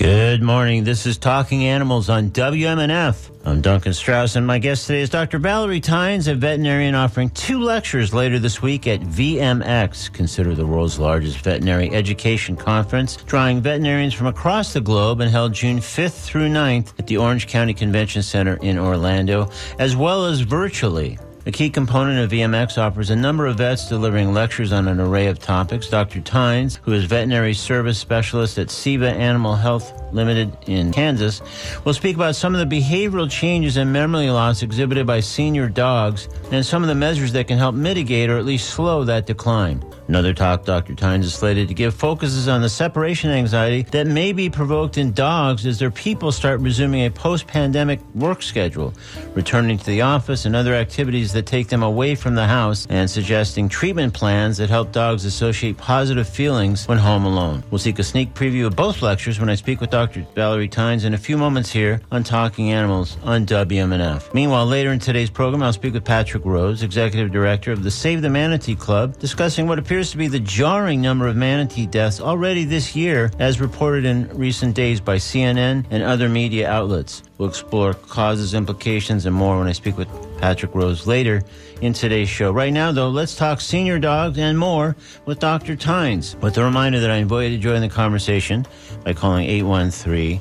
Good 0.00 0.42
morning. 0.42 0.84
This 0.84 1.04
is 1.04 1.18
Talking 1.18 1.64
Animals 1.64 2.08
on 2.08 2.30
WMNF. 2.30 3.30
I'm 3.44 3.60
Duncan 3.60 3.92
Strauss, 3.92 4.34
and 4.34 4.46
my 4.46 4.58
guest 4.58 4.86
today 4.86 5.02
is 5.02 5.10
Dr. 5.10 5.38
Valarie 5.38 5.82
Tynes, 5.82 6.26
a 6.26 6.34
veterinarian 6.34 6.94
offering 6.94 7.28
two 7.28 7.60
lectures 7.60 8.14
later 8.14 8.38
this 8.38 8.62
week 8.62 8.86
at 8.86 9.00
VMX, 9.00 10.10
considered 10.10 10.56
the 10.56 10.66
world's 10.66 10.98
largest 10.98 11.44
veterinary 11.44 11.90
education 11.90 12.56
conference, 12.56 13.16
drawing 13.16 13.60
veterinarians 13.60 14.14
from 14.14 14.28
across 14.28 14.72
the 14.72 14.80
globe 14.80 15.20
and 15.20 15.30
held 15.30 15.52
June 15.52 15.80
5th 15.80 16.24
through 16.24 16.48
9th 16.48 16.98
at 16.98 17.06
the 17.06 17.18
Orange 17.18 17.46
County 17.46 17.74
Convention 17.74 18.22
Center 18.22 18.56
in 18.62 18.78
Orlando, 18.78 19.50
as 19.78 19.96
well 19.96 20.24
as 20.24 20.40
virtually. 20.40 21.18
A 21.46 21.50
key 21.50 21.70
component 21.70 22.18
of 22.18 22.30
VMX 22.30 22.76
offers 22.76 23.08
a 23.08 23.16
number 23.16 23.46
of 23.46 23.56
vets 23.56 23.88
delivering 23.88 24.34
lectures 24.34 24.72
on 24.74 24.86
an 24.88 25.00
array 25.00 25.26
of 25.26 25.38
topics. 25.38 25.88
Dr. 25.88 26.20
Tynes, 26.20 26.78
who 26.82 26.92
is 26.92 27.04
veterinary 27.04 27.54
service 27.54 27.98
specialist 27.98 28.58
at 28.58 28.66
CEVA 28.66 29.10
Animal 29.10 29.56
Health 29.56 29.90
Limited 30.12 30.54
in 30.66 30.92
Kansas, 30.92 31.40
will 31.84 31.94
speak 31.94 32.16
about 32.16 32.36
some 32.36 32.54
of 32.54 32.68
the 32.68 32.80
behavioral 32.80 33.30
changes 33.30 33.78
and 33.78 33.90
memory 33.90 34.28
loss 34.28 34.62
exhibited 34.62 35.06
by 35.06 35.20
senior 35.20 35.66
dogs 35.66 36.28
and 36.52 36.66
some 36.66 36.82
of 36.82 36.88
the 36.88 36.94
measures 36.94 37.32
that 37.32 37.48
can 37.48 37.56
help 37.56 37.74
mitigate 37.74 38.28
or 38.28 38.36
at 38.36 38.44
least 38.44 38.68
slow 38.68 39.04
that 39.04 39.24
decline. 39.24 39.82
Another 40.08 40.34
talk 40.34 40.64
Dr. 40.64 40.94
Tynes 40.94 41.24
is 41.24 41.34
slated 41.34 41.68
to 41.68 41.74
give 41.74 41.94
focuses 41.94 42.48
on 42.48 42.60
the 42.60 42.68
separation 42.68 43.30
anxiety 43.30 43.82
that 43.92 44.08
may 44.08 44.32
be 44.32 44.50
provoked 44.50 44.98
in 44.98 45.12
dogs 45.12 45.64
as 45.64 45.78
their 45.78 45.90
people 45.90 46.32
start 46.32 46.60
resuming 46.60 47.06
a 47.06 47.10
post 47.10 47.46
pandemic 47.46 48.00
work 48.14 48.42
schedule, 48.42 48.92
returning 49.34 49.78
to 49.78 49.86
the 49.86 50.02
office 50.02 50.44
and 50.44 50.56
other 50.56 50.74
activities 50.74 51.29
that 51.32 51.46
take 51.46 51.68
them 51.68 51.82
away 51.82 52.14
from 52.14 52.34
the 52.34 52.46
house, 52.46 52.86
and 52.90 53.10
suggesting 53.10 53.68
treatment 53.68 54.14
plans 54.14 54.56
that 54.58 54.70
help 54.70 54.92
dogs 54.92 55.24
associate 55.24 55.76
positive 55.76 56.28
feelings 56.28 56.86
when 56.88 56.98
home 56.98 57.24
alone. 57.24 57.62
We'll 57.70 57.78
seek 57.78 57.98
a 57.98 58.04
sneak 58.04 58.34
preview 58.34 58.66
of 58.66 58.76
both 58.76 59.02
lectures 59.02 59.40
when 59.40 59.48
I 59.48 59.54
speak 59.54 59.80
with 59.80 59.90
Dr. 59.90 60.26
Valarie 60.34 60.70
Tynes 60.70 61.04
in 61.04 61.14
a 61.14 61.18
few 61.18 61.36
moments 61.36 61.70
here 61.70 62.00
on 62.10 62.24
Talking 62.24 62.72
Animals 62.72 63.16
on 63.24 63.46
WMNF. 63.46 64.32
Meanwhile, 64.34 64.66
later 64.66 64.92
in 64.92 64.98
today's 64.98 65.30
program, 65.30 65.62
I'll 65.62 65.72
speak 65.72 65.94
with 65.94 66.04
Patrick 66.04 66.44
Rose, 66.44 66.82
Executive 66.82 67.30
Director 67.30 67.72
of 67.72 67.82
the 67.82 67.90
Save 67.90 68.22
the 68.22 68.30
Manatee 68.30 68.76
Club, 68.76 69.18
discussing 69.18 69.66
what 69.66 69.78
appears 69.78 70.10
to 70.10 70.16
be 70.16 70.28
the 70.28 70.40
jarring 70.40 71.00
number 71.00 71.26
of 71.26 71.36
manatee 71.36 71.86
deaths 71.86 72.20
already 72.20 72.64
this 72.64 72.94
year, 72.94 73.30
as 73.38 73.60
reported 73.60 74.04
in 74.04 74.28
recent 74.36 74.74
days 74.74 75.00
by 75.00 75.16
CNN 75.16 75.84
and 75.90 76.02
other 76.02 76.28
media 76.28 76.68
outlets. 76.68 77.22
We'll 77.38 77.48
explore 77.48 77.94
causes, 77.94 78.54
implications, 78.54 79.26
and 79.26 79.34
more 79.34 79.58
when 79.58 79.66
I 79.66 79.72
speak 79.72 79.96
with 79.96 80.08
Patrick 80.40 80.74
Rose 80.74 81.06
later 81.06 81.42
in 81.82 81.92
today's 81.92 82.28
show. 82.28 82.50
Right 82.50 82.72
now, 82.72 82.92
though, 82.92 83.10
let's 83.10 83.36
talk 83.36 83.60
senior 83.60 83.98
dogs 83.98 84.38
and 84.38 84.58
more 84.58 84.96
with 85.26 85.38
Dr. 85.38 85.76
Tynes. 85.76 86.36
With 86.36 86.56
a 86.58 86.64
reminder 86.64 87.00
that 87.00 87.10
I 87.10 87.16
invite 87.16 87.50
you 87.50 87.56
to 87.58 87.62
join 87.62 87.80
the 87.82 87.88
conversation 87.88 88.66
by 89.04 89.12
calling 89.12 89.46
813 89.48 90.40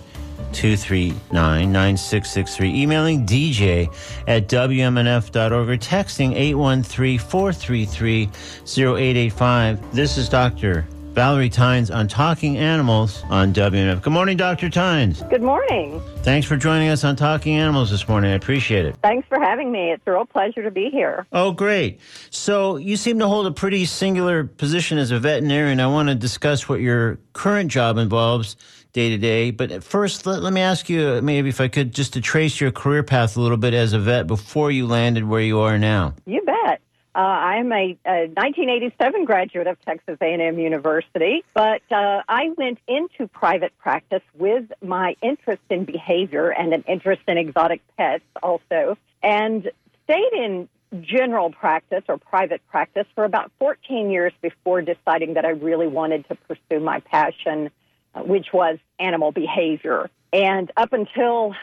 239 0.53 1.71
9663, 1.71 2.81
emailing 2.81 3.25
DJ 3.25 3.93
at 4.27 4.47
WMNF.org, 4.47 5.69
or 5.69 5.77
texting 5.77 6.33
813 6.33 7.19
433 7.19 8.29
0885. 8.65 9.95
This 9.95 10.17
is 10.17 10.29
Dr. 10.29 10.87
Valarie 11.19 11.51
Tynes 11.51 11.91
on 11.91 12.07
Talking 12.07 12.57
Animals 12.57 13.25
on 13.29 13.53
WMNF. 13.53 14.01
Good 14.01 14.13
morning, 14.13 14.37
Dr. 14.37 14.69
Tynes. 14.69 15.21
Good 15.23 15.41
morning. 15.41 16.01
Thanks 16.19 16.47
for 16.47 16.55
joining 16.55 16.87
us 16.87 17.03
on 17.03 17.17
Talking 17.17 17.57
Animals 17.57 17.91
this 17.91 18.07
morning. 18.07 18.31
I 18.31 18.35
appreciate 18.35 18.85
it. 18.85 18.95
Thanks 19.03 19.27
for 19.27 19.37
having 19.37 19.69
me. 19.69 19.91
It's 19.91 20.01
a 20.07 20.13
real 20.13 20.25
pleasure 20.25 20.63
to 20.63 20.71
be 20.71 20.89
here. 20.89 21.27
Oh, 21.33 21.51
great. 21.51 21.99
So, 22.29 22.77
you 22.77 22.95
seem 22.95 23.19
to 23.19 23.27
hold 23.27 23.47
a 23.47 23.51
pretty 23.51 23.83
singular 23.83 24.45
position 24.45 24.97
as 24.97 25.11
a 25.11 25.19
veterinarian. 25.19 25.81
I 25.81 25.87
want 25.87 26.07
to 26.07 26.15
discuss 26.15 26.69
what 26.69 26.79
your 26.79 27.19
current 27.33 27.69
job 27.69 27.97
involves 27.97 28.55
day 28.93 29.09
to 29.09 29.17
day. 29.17 29.51
But 29.51 29.83
first, 29.83 30.25
let, 30.25 30.41
let 30.41 30.53
me 30.53 30.61
ask 30.61 30.87
you, 30.87 31.21
maybe 31.21 31.49
if 31.49 31.59
I 31.59 31.67
could, 31.67 31.93
just 31.93 32.13
to 32.13 32.21
trace 32.21 32.61
your 32.61 32.71
career 32.71 33.03
path 33.03 33.35
a 33.35 33.41
little 33.41 33.57
bit 33.57 33.73
as 33.73 33.91
a 33.91 33.99
vet 33.99 34.25
before 34.25 34.71
you 34.71 34.87
landed 34.87 35.25
where 35.25 35.41
you 35.41 35.59
are 35.59 35.77
now. 35.77 36.15
You 36.25 36.41
bet. 36.43 36.79
Uh, 37.15 37.19
I'm 37.19 37.71
a, 37.71 37.97
a 38.05 38.27
1987 38.27 39.25
graduate 39.25 39.67
of 39.67 39.81
Texas 39.83 40.17
A&M 40.21 40.59
University, 40.59 41.43
but 41.55 41.81
uh, 41.91 42.21
I 42.29 42.51
went 42.55 42.77
into 42.87 43.27
private 43.27 43.75
practice 43.79 44.21
with 44.35 44.71
my 44.81 45.15
interest 45.21 45.63
in 45.71 45.85
behavior 45.85 46.49
and 46.49 46.71
an 46.71 46.83
interest 46.87 47.23
in 47.27 47.37
exotic 47.37 47.81
pets 47.97 48.23
also, 48.43 48.95
and 49.23 49.71
stayed 50.03 50.33
in 50.33 50.69
general 51.01 51.51
practice 51.51 52.03
or 52.07 52.17
private 52.17 52.61
practice 52.69 53.05
for 53.15 53.23
about 53.23 53.51
14 53.59 54.11
years 54.11 54.33
before 54.41 54.81
deciding 54.81 55.33
that 55.33 55.45
I 55.45 55.49
really 55.49 55.87
wanted 55.87 56.27
to 56.29 56.35
pursue 56.35 56.79
my 56.79 56.99
passion, 56.99 57.71
uh, 58.13 58.21
which 58.21 58.47
was 58.53 58.77
animal 58.99 59.31
behavior. 59.31 60.09
And 60.31 60.71
up 60.77 60.93
until 60.93 61.55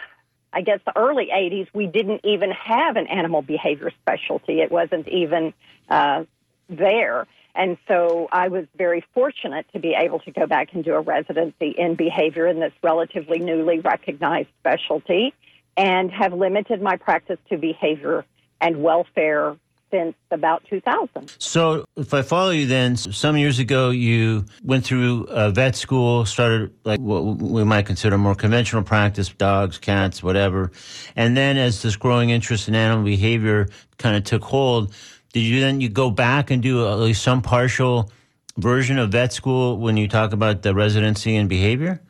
I 0.56 0.62
guess 0.62 0.80
the 0.86 0.96
early 0.96 1.26
80s, 1.26 1.68
we 1.74 1.86
didn't 1.86 2.22
even 2.24 2.50
have 2.50 2.96
an 2.96 3.08
animal 3.08 3.42
behavior 3.42 3.92
specialty. 4.00 4.60
It 4.62 4.72
wasn't 4.72 5.06
even 5.06 5.52
uh, 5.90 6.24
there. 6.70 7.26
And 7.54 7.76
so 7.86 8.26
I 8.32 8.48
was 8.48 8.64
very 8.74 9.04
fortunate 9.12 9.66
to 9.74 9.78
be 9.78 9.94
able 9.94 10.20
to 10.20 10.30
go 10.30 10.46
back 10.46 10.72
and 10.72 10.82
do 10.82 10.94
a 10.94 11.00
residency 11.02 11.74
in 11.76 11.94
behavior 11.94 12.46
in 12.46 12.58
this 12.58 12.72
relatively 12.82 13.38
newly 13.38 13.80
recognized 13.80 14.48
specialty 14.60 15.34
and 15.76 16.10
have 16.10 16.32
limited 16.32 16.80
my 16.80 16.96
practice 16.96 17.38
to 17.50 17.58
behavior 17.58 18.24
and 18.58 18.82
welfare 18.82 19.58
since 19.96 20.14
about 20.30 20.62
2000. 20.68 21.32
So, 21.38 21.84
if 21.96 22.12
I 22.12 22.22
follow 22.22 22.50
you, 22.50 22.66
then 22.66 22.96
some 22.96 23.36
years 23.36 23.58
ago 23.58 23.90
you 23.90 24.44
went 24.62 24.84
through 24.84 25.26
vet 25.52 25.76
school, 25.76 26.24
started 26.26 26.72
like 26.84 27.00
what 27.00 27.22
we 27.22 27.64
might 27.64 27.86
consider 27.86 28.18
more 28.18 28.34
conventional 28.34 28.82
practice, 28.82 29.28
dogs, 29.28 29.78
cats, 29.78 30.22
whatever, 30.22 30.70
and 31.14 31.36
then 31.36 31.56
as 31.56 31.82
this 31.82 31.96
growing 31.96 32.30
interest 32.30 32.68
in 32.68 32.74
animal 32.74 33.04
behavior 33.04 33.68
kind 33.98 34.16
of 34.16 34.24
took 34.24 34.42
hold, 34.42 34.92
did 35.32 35.40
you 35.40 35.60
then 35.60 35.80
you 35.80 35.88
go 35.88 36.10
back 36.10 36.50
and 36.50 36.62
do 36.62 36.86
at 36.86 36.98
least 36.98 37.22
some 37.22 37.42
partial 37.42 38.10
version 38.58 38.98
of 38.98 39.12
vet 39.12 39.32
school 39.32 39.78
when 39.78 39.96
you 39.96 40.08
talk 40.08 40.32
about 40.32 40.62
the 40.62 40.74
residency 40.74 41.36
and 41.36 41.48
behavior? 41.48 42.00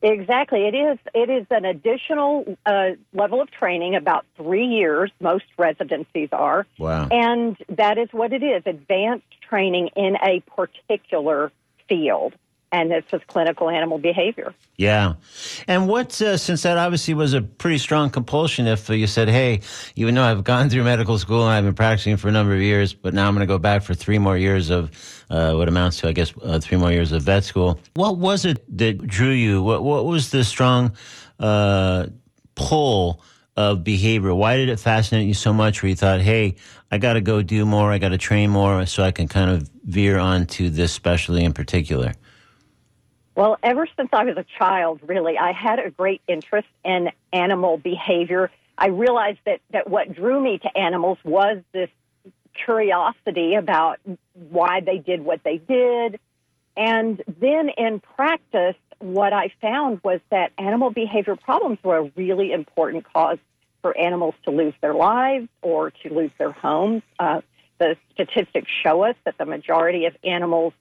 Exactly. 0.00 0.60
It 0.66 0.74
is. 0.74 0.98
It 1.12 1.28
is 1.28 1.46
an 1.50 1.64
additional 1.64 2.56
uh, 2.64 2.90
level 3.12 3.40
of 3.40 3.50
training, 3.50 3.96
about 3.96 4.24
three 4.36 4.66
years. 4.66 5.10
Most 5.20 5.46
residencies 5.56 6.28
are. 6.32 6.66
Wow. 6.78 7.08
And 7.10 7.56
that 7.68 7.98
is 7.98 8.08
what 8.12 8.32
it 8.32 8.42
is: 8.42 8.62
advanced 8.64 9.26
training 9.48 9.90
in 9.96 10.16
a 10.16 10.40
particular 10.54 11.50
field. 11.88 12.34
And 12.70 12.90
this 12.90 13.04
is 13.14 13.22
clinical 13.28 13.70
animal 13.70 13.96
behavior. 13.96 14.54
Yeah. 14.76 15.14
And 15.66 15.88
what, 15.88 16.20
uh, 16.20 16.36
since 16.36 16.62
that 16.64 16.76
obviously 16.76 17.14
was 17.14 17.32
a 17.32 17.40
pretty 17.40 17.78
strong 17.78 18.10
compulsion, 18.10 18.66
if 18.66 18.90
you 18.90 19.06
said, 19.06 19.28
hey, 19.28 19.62
even 19.96 20.14
though 20.14 20.22
I've 20.22 20.44
gone 20.44 20.68
through 20.68 20.84
medical 20.84 21.18
school 21.18 21.42
and 21.44 21.50
I've 21.50 21.64
been 21.64 21.74
practicing 21.74 22.18
for 22.18 22.28
a 22.28 22.32
number 22.32 22.54
of 22.54 22.60
years, 22.60 22.92
but 22.92 23.14
now 23.14 23.26
I'm 23.26 23.34
going 23.34 23.46
to 23.46 23.50
go 23.50 23.58
back 23.58 23.82
for 23.82 23.94
three 23.94 24.18
more 24.18 24.36
years 24.36 24.68
of 24.68 24.90
uh, 25.30 25.54
what 25.54 25.66
amounts 25.66 26.00
to, 26.00 26.08
I 26.08 26.12
guess, 26.12 26.34
uh, 26.42 26.60
three 26.60 26.76
more 26.76 26.92
years 26.92 27.10
of 27.10 27.22
vet 27.22 27.44
school. 27.44 27.80
What 27.94 28.18
was 28.18 28.44
it 28.44 28.62
that 28.76 29.06
drew 29.06 29.30
you? 29.30 29.62
What, 29.62 29.82
what 29.82 30.04
was 30.04 30.30
the 30.30 30.44
strong 30.44 30.92
uh, 31.40 32.08
pull 32.54 33.22
of 33.56 33.82
behavior? 33.82 34.34
Why 34.34 34.58
did 34.58 34.68
it 34.68 34.78
fascinate 34.78 35.26
you 35.26 35.34
so 35.34 35.54
much 35.54 35.82
where 35.82 35.88
you 35.88 35.96
thought, 35.96 36.20
hey, 36.20 36.56
I 36.90 36.98
got 36.98 37.14
to 37.14 37.22
go 37.22 37.42
do 37.42 37.64
more, 37.64 37.90
I 37.90 37.98
got 37.98 38.10
to 38.10 38.18
train 38.18 38.50
more 38.50 38.84
so 38.84 39.02
I 39.02 39.10
can 39.10 39.26
kind 39.26 39.50
of 39.50 39.68
veer 39.84 40.18
onto 40.18 40.68
this 40.68 40.92
specialty 40.92 41.44
in 41.44 41.54
particular? 41.54 42.12
Well, 43.38 43.56
ever 43.62 43.86
since 43.96 44.08
I 44.12 44.24
was 44.24 44.36
a 44.36 44.44
child, 44.58 44.98
really, 45.06 45.38
I 45.38 45.52
had 45.52 45.78
a 45.78 45.90
great 45.90 46.20
interest 46.26 46.66
in 46.84 47.12
animal 47.32 47.76
behavior. 47.76 48.50
I 48.76 48.88
realized 48.88 49.38
that, 49.46 49.60
that 49.70 49.88
what 49.88 50.12
drew 50.12 50.42
me 50.42 50.58
to 50.58 50.76
animals 50.76 51.18
was 51.22 51.58
this 51.72 51.88
curiosity 52.64 53.54
about 53.54 54.00
why 54.50 54.80
they 54.80 54.98
did 54.98 55.24
what 55.24 55.44
they 55.44 55.58
did. 55.58 56.18
And 56.76 57.22
then 57.40 57.68
in 57.68 58.00
practice, 58.00 58.74
what 58.98 59.32
I 59.32 59.52
found 59.62 60.00
was 60.02 60.18
that 60.30 60.50
animal 60.58 60.90
behavior 60.90 61.36
problems 61.36 61.78
were 61.84 61.98
a 61.98 62.10
really 62.16 62.50
important 62.50 63.04
cause 63.12 63.38
for 63.82 63.96
animals 63.96 64.34
to 64.46 64.50
lose 64.50 64.74
their 64.80 64.94
lives 64.94 65.46
or 65.62 65.92
to 65.92 66.12
lose 66.12 66.32
their 66.38 66.50
homes. 66.50 67.04
Uh, 67.20 67.42
the 67.78 67.94
statistics 68.14 68.68
show 68.82 69.04
us 69.04 69.14
that 69.24 69.38
the 69.38 69.46
majority 69.46 70.06
of 70.06 70.16
animals 70.24 70.72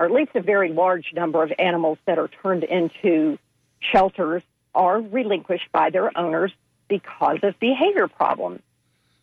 or 0.00 0.06
at 0.06 0.12
least 0.12 0.30
a 0.34 0.40
very 0.40 0.72
large 0.72 1.12
number 1.12 1.42
of 1.42 1.52
animals 1.58 1.98
that 2.06 2.18
are 2.18 2.28
turned 2.42 2.64
into 2.64 3.38
shelters 3.80 4.42
are 4.74 4.98
relinquished 4.98 5.70
by 5.72 5.90
their 5.90 6.16
owners 6.18 6.50
because 6.88 7.38
of 7.42 7.60
behavior 7.60 8.08
problems. 8.08 8.62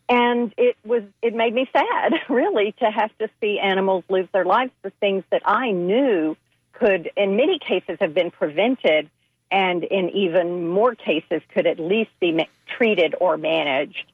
And 0.08 0.54
it 0.56 0.76
was 0.84 1.02
it 1.20 1.34
made 1.34 1.52
me 1.52 1.68
sad, 1.72 2.14
really, 2.28 2.76
to 2.78 2.90
have 2.92 3.10
to 3.18 3.28
see 3.40 3.58
animals 3.58 4.04
lose 4.08 4.28
their 4.32 4.44
lives 4.44 4.70
for 4.80 4.90
things 5.00 5.24
that 5.30 5.42
I 5.44 5.72
knew 5.72 6.36
could, 6.74 7.10
in 7.16 7.36
many 7.36 7.58
cases, 7.58 7.98
have 8.00 8.14
been 8.14 8.30
prevented, 8.30 9.10
and 9.50 9.82
in 9.82 10.10
even 10.10 10.68
more 10.68 10.94
cases, 10.94 11.42
could 11.52 11.66
at 11.66 11.80
least 11.80 12.10
be 12.20 12.48
treated 12.68 13.16
or 13.20 13.36
managed. 13.36 14.12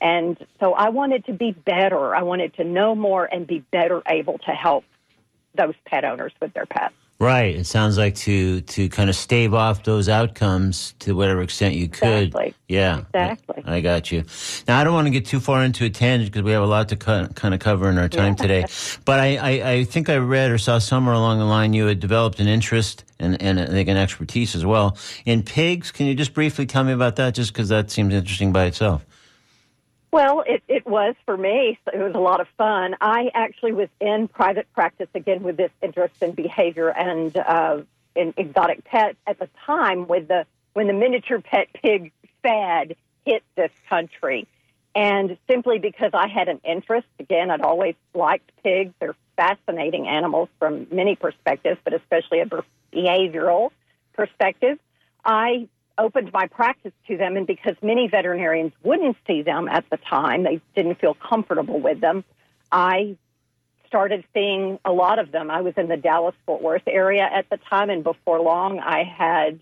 And 0.00 0.38
so 0.60 0.72
I 0.72 0.88
wanted 0.88 1.26
to 1.26 1.34
be 1.34 1.52
better. 1.52 2.16
I 2.16 2.22
wanted 2.22 2.54
to 2.54 2.64
know 2.64 2.94
more 2.94 3.26
and 3.26 3.46
be 3.46 3.58
better 3.70 4.00
able 4.08 4.38
to 4.38 4.52
help 4.52 4.84
those 5.56 5.74
pet 5.86 6.04
owners 6.04 6.32
with 6.40 6.52
their 6.54 6.66
pets. 6.66 6.94
Right. 7.18 7.56
It 7.56 7.64
sounds 7.64 7.96
like 7.96 8.14
to 8.16 8.60
to 8.60 8.90
kind 8.90 9.08
of 9.08 9.16
stave 9.16 9.54
off 9.54 9.84
those 9.84 10.06
outcomes 10.06 10.92
to 10.98 11.16
whatever 11.16 11.40
extent 11.40 11.74
you 11.74 11.88
could. 11.88 12.24
Exactly. 12.24 12.54
Yeah. 12.68 13.04
Exactly. 13.14 13.62
I, 13.64 13.76
I 13.76 13.80
got 13.80 14.12
you. 14.12 14.24
Now 14.68 14.78
I 14.78 14.84
don't 14.84 14.92
want 14.92 15.06
to 15.06 15.10
get 15.10 15.24
too 15.24 15.40
far 15.40 15.64
into 15.64 15.86
a 15.86 15.90
tangent 15.90 16.30
because 16.30 16.44
we 16.44 16.52
have 16.52 16.62
a 16.62 16.66
lot 16.66 16.90
to 16.90 16.96
co- 16.96 17.28
kind 17.28 17.54
of 17.54 17.60
cover 17.60 17.88
in 17.88 17.96
our 17.96 18.10
time 18.10 18.36
today. 18.36 18.66
But 19.06 19.20
I, 19.20 19.36
I, 19.36 19.70
I 19.70 19.84
think 19.84 20.10
I 20.10 20.16
read 20.16 20.50
or 20.50 20.58
saw 20.58 20.76
somewhere 20.76 21.14
along 21.14 21.38
the 21.38 21.46
line 21.46 21.72
you 21.72 21.86
had 21.86 22.00
developed 22.00 22.38
an 22.38 22.48
interest 22.48 23.02
and 23.18 23.40
and 23.40 23.58
I 23.58 23.66
think 23.66 23.88
an 23.88 23.96
expertise 23.96 24.54
as 24.54 24.66
well 24.66 24.98
in 25.24 25.42
pigs. 25.42 25.90
Can 25.92 26.04
you 26.04 26.14
just 26.14 26.34
briefly 26.34 26.66
tell 26.66 26.84
me 26.84 26.92
about 26.92 27.16
that? 27.16 27.34
Just 27.34 27.54
because 27.54 27.70
that 27.70 27.90
seems 27.90 28.12
interesting 28.12 28.52
by 28.52 28.66
itself. 28.66 29.06
Well, 30.16 30.44
it, 30.46 30.62
it 30.66 30.86
was 30.86 31.14
for 31.26 31.36
me. 31.36 31.78
It 31.92 31.98
was 31.98 32.14
a 32.14 32.20
lot 32.20 32.40
of 32.40 32.48
fun. 32.56 32.96
I 33.02 33.30
actually 33.34 33.72
was 33.72 33.90
in 34.00 34.28
private 34.28 34.66
practice 34.72 35.10
again 35.14 35.42
with 35.42 35.58
this 35.58 35.70
interest 35.82 36.14
in 36.22 36.32
behavior 36.32 36.88
and 36.88 37.36
uh, 37.36 37.82
in 38.14 38.32
exotic 38.38 38.82
pets 38.84 39.18
at 39.26 39.38
the 39.38 39.50
time 39.66 40.06
with 40.06 40.28
the 40.28 40.46
when 40.72 40.86
the 40.86 40.94
miniature 40.94 41.42
pet 41.42 41.68
pig 41.74 42.12
fad 42.42 42.96
hit 43.26 43.42
this 43.56 43.70
country. 43.90 44.48
And 44.94 45.36
simply 45.50 45.78
because 45.80 46.12
I 46.14 46.28
had 46.28 46.48
an 46.48 46.62
interest, 46.64 47.08
again, 47.20 47.50
I'd 47.50 47.60
always 47.60 47.94
liked 48.14 48.50
pigs. 48.64 48.94
They're 48.98 49.16
fascinating 49.36 50.08
animals 50.08 50.48
from 50.58 50.86
many 50.90 51.16
perspectives, 51.16 51.78
but 51.84 51.92
especially 51.92 52.40
a 52.40 52.48
behavioral 52.90 53.68
perspective. 54.14 54.78
I 55.26 55.68
opened 55.98 56.32
my 56.32 56.46
practice 56.46 56.92
to 57.08 57.16
them, 57.16 57.36
and 57.36 57.46
because 57.46 57.74
many 57.82 58.08
veterinarians 58.08 58.72
wouldn't 58.82 59.16
see 59.26 59.42
them 59.42 59.68
at 59.68 59.84
the 59.90 59.96
time, 59.96 60.42
they 60.42 60.60
didn't 60.74 61.00
feel 61.00 61.14
comfortable 61.14 61.80
with 61.80 62.00
them. 62.00 62.24
I 62.70 63.16
started 63.86 64.24
seeing 64.34 64.78
a 64.84 64.92
lot 64.92 65.18
of 65.18 65.32
them. 65.32 65.50
I 65.50 65.60
was 65.60 65.74
in 65.76 65.88
the 65.88 65.96
Dallas 65.96 66.34
Fort 66.44 66.62
Worth 66.62 66.82
area 66.86 67.22
at 67.22 67.48
the 67.50 67.56
time, 67.56 67.90
and 67.90 68.02
before 68.04 68.40
long, 68.40 68.78
I 68.80 69.04
had 69.04 69.60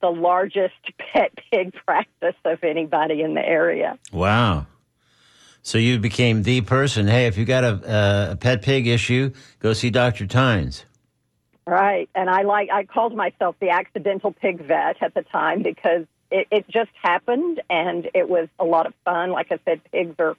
the 0.00 0.10
largest 0.10 0.74
pet 0.98 1.32
pig 1.50 1.72
practice 1.86 2.36
of 2.44 2.62
anybody 2.64 3.22
in 3.22 3.34
the 3.34 3.46
area. 3.46 3.98
Wow. 4.12 4.66
So 5.62 5.78
you 5.78 6.00
became 6.00 6.42
the 6.42 6.60
person. 6.62 7.06
Hey, 7.06 7.26
if 7.26 7.38
you 7.38 7.44
got 7.44 7.62
a, 7.62 7.68
uh, 7.68 8.32
a 8.32 8.36
pet 8.36 8.62
pig 8.62 8.88
issue, 8.88 9.32
go 9.60 9.72
see 9.72 9.90
Dr. 9.90 10.26
Tynes. 10.26 10.84
Right. 11.66 12.08
And 12.14 12.28
I 12.28 12.42
like 12.42 12.70
I 12.70 12.84
called 12.84 13.14
myself 13.14 13.56
the 13.60 13.70
accidental 13.70 14.32
pig 14.32 14.64
vet 14.64 15.00
at 15.00 15.14
the 15.14 15.22
time 15.22 15.62
because 15.62 16.06
it, 16.30 16.48
it 16.50 16.68
just 16.68 16.90
happened 17.02 17.62
and 17.70 18.08
it 18.14 18.28
was 18.28 18.48
a 18.58 18.64
lot 18.64 18.86
of 18.86 18.94
fun. 19.04 19.30
Like 19.30 19.52
I 19.52 19.58
said, 19.64 19.80
pigs 19.92 20.16
are 20.18 20.36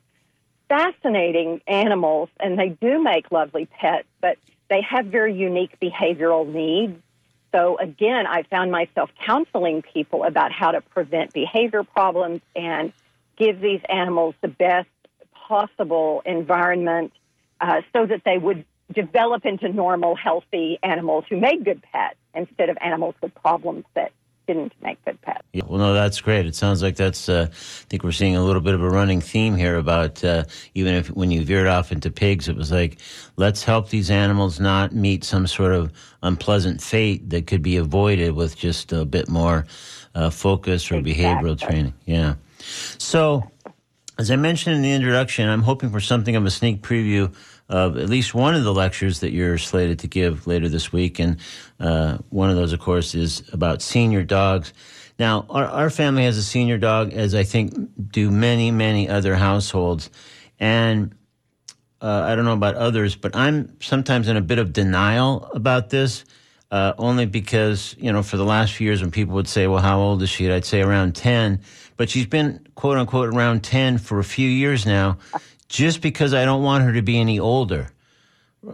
fascinating 0.68 1.62
animals 1.68 2.30
and 2.40 2.60
they 2.60 2.70
do 2.70 3.02
make 3.02 3.32
lovely 3.32 3.68
pets, 3.68 4.08
but 4.20 4.38
they 4.70 4.82
have 4.82 5.06
very 5.06 5.34
unique 5.34 5.80
behavioral 5.80 6.52
needs. 6.52 7.00
So 7.54 7.78
again, 7.78 8.26
I 8.28 8.44
found 8.44 8.72
myself 8.72 9.12
counseling 9.26 9.82
people 9.82 10.24
about 10.24 10.52
how 10.52 10.72
to 10.72 10.82
prevent 10.82 11.32
behavior 11.32 11.84
problems 11.84 12.42
and 12.56 12.92
give 13.38 13.62
these 13.62 13.82
animals 13.88 14.36
the 14.42 14.48
best 14.48 14.90
possible 15.48 16.22
environment 16.26 17.14
uh, 17.62 17.82
so 17.94 18.06
that 18.06 18.24
they 18.26 18.38
would 18.38 18.66
develop 18.92 19.46
into 19.46 19.70
normal, 19.70 20.16
healthy 20.16 20.80
animals 20.84 21.26
who 21.30 21.40
made 21.40 21.64
good 21.64 21.84
pets 21.92 22.18
instead 22.34 22.70
of 22.70 22.78
animals 22.82 23.16
with 23.22 23.34
problems 23.36 23.86
that 23.96 24.12
didn't 24.48 24.74
make 24.82 25.04
good 25.06 25.22
pets. 25.22 25.44
Yeah, 25.54 25.64
well, 25.68 25.80
no, 25.80 25.94
that's 25.94 26.20
great. 26.20 26.46
It 26.46 26.56
sounds 26.56 26.82
like 26.82 26.96
that's. 26.96 27.30
Uh, 27.30 27.48
I 27.50 27.56
think 27.90 28.04
we're 28.04 28.12
seeing 28.12 28.36
a 28.36 28.44
little 28.44 28.62
bit 28.62 28.74
of 28.74 28.82
a 28.84 28.90
running 28.90 29.22
theme 29.22 29.56
here 29.56 29.78
about 29.78 30.24
uh, 30.24 30.44
even 30.74 30.96
if 30.96 31.08
when 31.12 31.32
you 31.32 31.46
veered 31.46 31.68
off 31.68 31.92
into 31.92 32.12
pigs, 32.12 32.50
it 32.50 32.56
was 32.56 32.72
like, 32.72 33.00
let's 33.38 33.64
help 33.64 33.90
these 33.90 34.12
animals 34.12 34.60
not 34.60 34.94
meet 34.94 35.24
some 35.24 35.48
sort 35.48 35.74
of 35.74 35.92
unpleasant 36.24 36.82
fate 36.82 37.30
that 37.30 37.48
could 37.48 37.62
be 37.62 37.78
avoided 37.78 38.36
with 38.36 38.58
just 38.58 38.92
a 38.92 39.06
bit 39.06 39.30
more 39.30 39.66
uh, 40.16 40.30
focus 40.30 40.92
or 40.92 40.96
Exactly. 40.96 41.24
behavioral 41.24 41.60
training. 41.60 41.94
Yeah. 42.06 42.36
So, 42.98 43.50
as 44.18 44.30
I 44.30 44.36
mentioned 44.36 44.76
in 44.76 44.82
the 44.82 44.92
introduction, 44.92 45.48
I'm 45.48 45.64
hoping 45.64 45.90
for 45.90 46.00
something 46.00 46.36
of 46.36 46.46
a 46.46 46.52
sneak 46.52 46.82
preview 46.82 47.34
of 47.70 47.98
at 47.98 48.10
least 48.10 48.34
one 48.34 48.56
of 48.56 48.64
the 48.64 48.74
lectures 48.74 49.20
that 49.22 49.32
you're 49.32 49.58
slated 49.58 50.00
to 50.00 50.08
give 50.08 50.46
later 50.48 50.70
this 50.70 50.92
week. 50.92 51.20
And 51.20 51.38
uh, 51.80 52.18
one 52.30 52.50
of 52.50 52.56
those, 52.56 52.74
of 52.74 52.80
course, 52.80 53.16
is 53.16 53.44
about 53.54 53.82
senior 53.82 54.24
dogs. 54.24 54.74
Now, 55.20 55.46
our, 55.50 55.66
our 55.66 55.90
family 55.90 56.24
has 56.26 56.38
a 56.38 56.44
senior 56.44 56.78
dog, 56.78 57.14
as 57.14 57.36
I 57.36 57.44
think 57.44 57.74
do 58.12 58.32
many, 58.32 58.72
many 58.72 59.08
other 59.08 59.36
households. 59.36 60.10
And 60.60 61.16
uh, 62.02 62.24
I 62.28 62.36
don't 62.36 62.46
know 62.46 62.54
about 62.54 62.76
others, 62.76 63.16
but 63.16 63.36
I'm 63.36 63.78
sometimes 63.80 64.28
in 64.28 64.38
a 64.38 64.42
bit 64.42 64.60
of 64.60 64.74
denial 64.74 65.50
about 65.54 65.90
this. 65.90 66.26
Uh, 66.74 66.92
only 66.98 67.28
because 67.28 67.96
you 68.00 68.12
know, 68.12 68.24
for 68.24 68.36
the 68.36 68.44
last 68.44 68.74
few 68.74 68.88
years, 68.88 69.00
when 69.00 69.12
people 69.12 69.36
would 69.36 69.48
say, 69.48 69.68
"Well, 69.68 69.80
how 69.84 70.00
old 70.00 70.24
is 70.24 70.30
she?" 70.32 70.52
I'd 70.52 70.66
say 70.66 70.82
around 70.82 71.14
ten, 71.14 71.60
but 71.98 72.10
she's 72.10 72.26
been 72.26 72.66
quote 72.74 72.98
unquote 72.98 73.30
around 73.30 73.64
ten 73.64 74.00
for 74.00 74.18
a 74.18 74.24
few 74.24 74.50
years 74.50 74.84
now, 74.84 75.20
just 75.70 76.02
because 76.02 76.34
I 76.34 76.46
don't 76.46 76.64
want 76.64 76.84
her 76.84 76.94
to 76.94 77.04
be 77.04 77.20
any 77.20 77.40
older. 77.40 77.92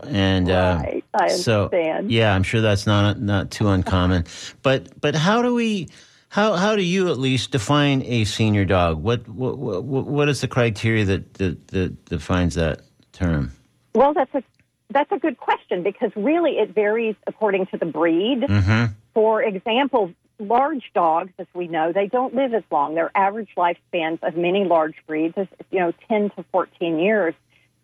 And 0.03 0.49
uh, 0.49 0.79
Right. 0.81 1.03
I 1.13 1.27
so, 1.27 1.65
understand. 1.65 2.09
yeah, 2.09 2.33
I'm 2.33 2.43
sure 2.43 2.61
that's 2.61 2.87
not 2.87 3.19
not 3.19 3.51
too 3.51 3.67
uncommon. 3.67 4.23
but 4.63 5.01
but 5.01 5.13
how 5.13 5.41
do 5.41 5.53
we? 5.53 5.89
How 6.29 6.53
how 6.55 6.77
do 6.77 6.83
you 6.83 7.09
at 7.09 7.17
least 7.17 7.51
define 7.51 8.01
a 8.03 8.23
senior 8.23 8.63
dog? 8.63 9.03
What 9.03 9.27
what 9.27 9.57
what, 9.57 9.83
what 9.83 10.29
is 10.29 10.39
the 10.39 10.47
criteria 10.47 11.03
that, 11.03 11.33
that 11.33 11.67
that 11.67 12.05
defines 12.05 12.55
that 12.55 12.79
term? 13.11 13.51
Well, 13.93 14.13
that's 14.13 14.33
a 14.35 14.43
that's 14.89 15.11
a 15.11 15.19
good 15.19 15.37
question 15.37 15.83
because 15.83 16.11
really 16.15 16.53
it 16.53 16.73
varies 16.73 17.15
according 17.27 17.67
to 17.67 17.77
the 17.77 17.85
breed. 17.85 18.41
Mm-hmm. 18.41 18.93
For 19.13 19.43
example, 19.43 20.13
large 20.39 20.91
dogs, 20.93 21.31
as 21.37 21.47
we 21.53 21.67
know, 21.67 21.91
they 21.91 22.07
don't 22.07 22.33
live 22.33 22.53
as 22.53 22.63
long. 22.71 22.95
Their 22.95 23.11
average 23.15 23.49
lifespans 23.57 24.19
of 24.23 24.35
many 24.35 24.65
large 24.65 24.95
breeds 25.05 25.35
is, 25.37 25.47
you 25.69 25.79
know, 25.79 25.93
10 26.07 26.31
to 26.31 26.45
14 26.51 26.99
years. 26.99 27.35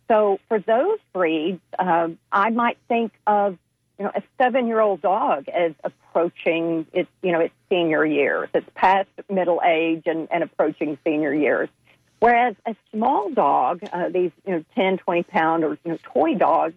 So 0.08 0.40
for 0.48 0.60
those 0.60 1.00
breeds, 1.14 1.62
um, 1.78 2.18
I 2.32 2.50
might 2.50 2.78
think 2.88 3.12
of, 3.28 3.58
you 3.98 4.06
know, 4.06 4.12
a 4.14 4.22
seven-year-old 4.42 5.02
dog 5.02 5.48
as 5.50 5.74
approaching 5.84 6.86
its, 6.94 7.10
you 7.22 7.32
know, 7.32 7.40
its 7.40 7.54
senior 7.70 8.06
years. 8.06 8.50
It's 8.54 8.68
past 8.76 9.10
middle 9.30 9.62
age 9.66 10.04
and, 10.06 10.28
and 10.32 10.44
approaching 10.44 10.98
senior 11.04 11.34
years. 11.34 11.70
Whereas 12.20 12.56
a 12.66 12.76
small 12.92 13.30
dog, 13.32 13.82
uh, 13.92 14.10
these, 14.10 14.32
you 14.46 14.54
know, 14.54 14.66
10, 14.76 14.98
20 15.00 15.24
pound 15.24 15.64
or, 15.64 15.78
you 15.84 15.92
know, 15.92 15.98
toy 16.04 16.36
dogs, 16.36 16.76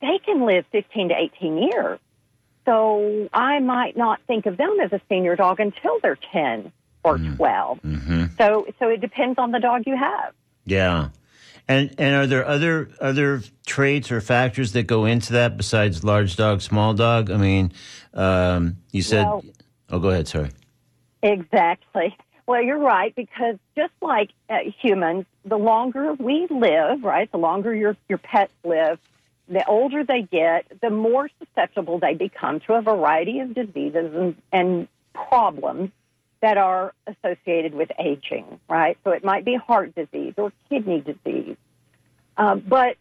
they 0.00 0.18
can 0.24 0.46
live 0.46 0.64
15 0.72 1.08
to 1.08 1.14
18 1.14 1.58
years. 1.58 1.98
So 2.64 3.28
I 3.32 3.60
might 3.60 3.96
not 3.96 4.20
think 4.26 4.46
of 4.46 4.56
them 4.56 4.76
as 4.82 4.92
a 4.92 5.00
senior 5.08 5.36
dog 5.36 5.58
until 5.58 5.98
they're 6.00 6.18
10 6.32 6.70
or 7.02 7.18
12. 7.18 7.80
Mm-hmm. 7.80 8.24
So, 8.36 8.66
so 8.78 8.88
it 8.88 9.00
depends 9.00 9.38
on 9.38 9.52
the 9.52 9.60
dog 9.60 9.84
you 9.86 9.96
have. 9.96 10.34
Yeah. 10.64 11.08
And 11.66 11.94
and 11.98 12.16
are 12.16 12.26
there 12.26 12.46
other 12.46 12.88
other 12.98 13.42
traits 13.66 14.10
or 14.10 14.22
factors 14.22 14.72
that 14.72 14.84
go 14.84 15.04
into 15.04 15.34
that 15.34 15.58
besides 15.58 16.02
large 16.02 16.34
dog, 16.36 16.62
small 16.62 16.94
dog? 16.94 17.30
I 17.30 17.36
mean, 17.36 17.72
um, 18.14 18.78
you 18.90 19.02
said. 19.02 19.26
Well- 19.26 19.44
oh, 19.90 19.98
go 19.98 20.08
ahead. 20.08 20.28
Sorry. 20.28 20.50
Exactly. 21.22 22.16
Well, 22.46 22.62
you're 22.62 22.78
right 22.78 23.14
because 23.14 23.56
just 23.76 23.92
like 24.00 24.30
uh, 24.48 24.58
humans, 24.80 25.26
the 25.44 25.58
longer 25.58 26.14
we 26.14 26.46
live, 26.50 27.02
right, 27.02 27.30
the 27.30 27.36
longer 27.36 27.74
your 27.74 27.96
your 28.08 28.18
pets 28.18 28.52
live, 28.64 28.98
the 29.48 29.64
older 29.66 30.04
they 30.04 30.22
get, 30.22 30.66
the 30.80 30.90
more 30.90 31.28
susceptible 31.38 31.98
they 31.98 32.14
become 32.14 32.60
to 32.60 32.74
a 32.74 32.82
variety 32.82 33.40
of 33.40 33.54
diseases 33.54 34.14
and, 34.14 34.36
and 34.52 34.88
problems 35.14 35.90
that 36.40 36.56
are 36.56 36.94
associated 37.06 37.74
with 37.74 37.90
aging, 37.98 38.60
right? 38.68 38.96
So 39.04 39.10
it 39.10 39.24
might 39.24 39.44
be 39.44 39.56
heart 39.56 39.94
disease 39.94 40.34
or 40.36 40.52
kidney 40.68 41.00
disease, 41.00 41.56
um, 42.36 42.62
but 42.66 42.96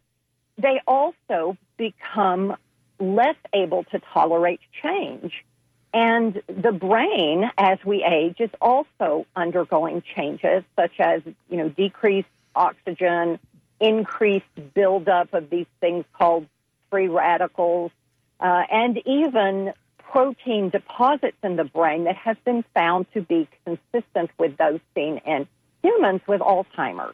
they 0.57 0.81
also 0.87 1.57
become 1.77 2.55
less 2.99 3.35
able 3.53 3.83
to 3.85 3.99
tolerate 4.13 4.59
change. 4.81 5.45
And 5.93 6.41
the 6.47 6.71
brain, 6.71 7.49
as 7.57 7.77
we 7.85 8.03
age, 8.03 8.37
is 8.39 8.49
also 8.59 9.25
undergoing 9.35 10.03
changes, 10.15 10.63
such 10.75 10.99
as 10.99 11.21
you 11.49 11.57
know 11.57 11.69
decreased 11.69 12.27
oxygen, 12.55 13.39
increased 13.79 14.45
buildup 14.73 15.33
of 15.33 15.49
these 15.49 15.67
things 15.79 16.05
called 16.13 16.47
free 16.89 17.07
radicals, 17.07 17.91
uh, 18.39 18.63
and 18.71 18.99
even 19.05 19.73
protein 19.97 20.69
deposits 20.69 21.37
in 21.43 21.57
the 21.57 21.63
brain 21.65 22.05
that 22.05 22.15
have 22.15 22.43
been 22.45 22.63
found 22.73 23.05
to 23.13 23.21
be 23.21 23.47
consistent 23.65 24.31
with 24.37 24.55
those 24.57 24.79
seen 24.95 25.17
in 25.25 25.47
humans 25.83 26.21
with 26.27 26.41
Alzheimer's. 26.41 27.13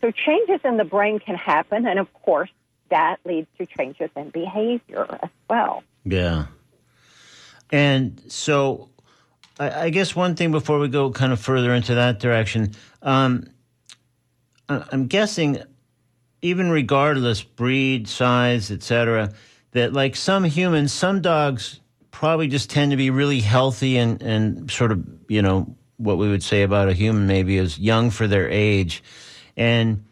So 0.00 0.10
changes 0.10 0.60
in 0.64 0.78
the 0.78 0.84
brain 0.84 1.18
can 1.18 1.34
happen, 1.34 1.86
and 1.86 1.98
of 1.98 2.10
course, 2.14 2.50
that 2.88 3.18
leads 3.24 3.48
to 3.58 3.66
changes 3.66 4.10
in 4.16 4.30
behavior 4.30 5.06
as 5.22 5.28
well. 5.48 5.82
Yeah. 6.04 6.46
And 7.70 8.20
so, 8.28 8.88
I, 9.58 9.84
I 9.84 9.90
guess 9.90 10.16
one 10.16 10.34
thing 10.34 10.50
before 10.50 10.78
we 10.78 10.88
go 10.88 11.10
kind 11.10 11.32
of 11.32 11.40
further 11.40 11.74
into 11.74 11.94
that 11.94 12.18
direction, 12.20 12.72
um, 13.02 13.44
I- 14.68 14.84
I'm 14.90 15.06
guessing, 15.06 15.62
even 16.42 16.70
regardless 16.70 17.42
breed, 17.42 18.08
size, 18.08 18.70
etc., 18.70 19.32
that 19.72 19.92
like 19.92 20.16
some 20.16 20.44
humans, 20.44 20.92
some 20.92 21.20
dogs 21.20 21.80
probably 22.10 22.48
just 22.48 22.70
tend 22.70 22.90
to 22.90 22.96
be 22.96 23.10
really 23.10 23.40
healthy 23.40 23.96
and 23.96 24.20
and 24.22 24.70
sort 24.70 24.92
of 24.92 25.04
you 25.28 25.42
know 25.42 25.76
what 25.96 26.18
we 26.18 26.28
would 26.28 26.42
say 26.42 26.62
about 26.62 26.88
a 26.88 26.92
human 26.92 27.26
maybe 27.26 27.56
is 27.56 27.78
young 27.78 28.10
for 28.10 28.26
their 28.26 28.48
age, 28.48 29.02
and 29.56 30.04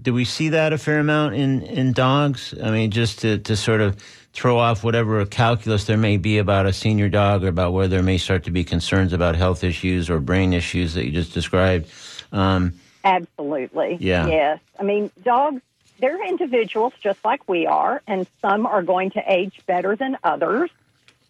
do 0.00 0.14
we 0.14 0.24
see 0.24 0.50
that 0.50 0.72
a 0.72 0.78
fair 0.78 0.98
amount 1.00 1.34
in, 1.34 1.62
in 1.62 1.92
dogs? 1.92 2.54
I 2.62 2.70
mean, 2.70 2.90
just 2.90 3.20
to, 3.20 3.38
to 3.38 3.56
sort 3.56 3.80
of 3.80 3.96
throw 4.32 4.58
off 4.58 4.84
whatever 4.84 5.24
calculus 5.26 5.84
there 5.86 5.96
may 5.96 6.16
be 6.16 6.38
about 6.38 6.66
a 6.66 6.72
senior 6.72 7.08
dog 7.08 7.42
or 7.42 7.48
about 7.48 7.72
where 7.72 7.88
there 7.88 8.02
may 8.02 8.18
start 8.18 8.44
to 8.44 8.50
be 8.50 8.62
concerns 8.62 9.12
about 9.12 9.34
health 9.34 9.64
issues 9.64 10.08
or 10.08 10.20
brain 10.20 10.52
issues 10.52 10.94
that 10.94 11.04
you 11.04 11.10
just 11.10 11.34
described. 11.34 11.90
Um, 12.30 12.74
Absolutely. 13.04 13.96
Yeah. 14.00 14.26
Yes. 14.26 14.60
I 14.78 14.82
mean, 14.82 15.10
dogs, 15.22 15.62
they're 15.98 16.24
individuals 16.26 16.92
just 17.00 17.24
like 17.24 17.48
we 17.48 17.66
are, 17.66 18.02
and 18.06 18.26
some 18.40 18.66
are 18.66 18.82
going 18.82 19.10
to 19.12 19.22
age 19.26 19.60
better 19.66 19.96
than 19.96 20.16
others. 20.22 20.70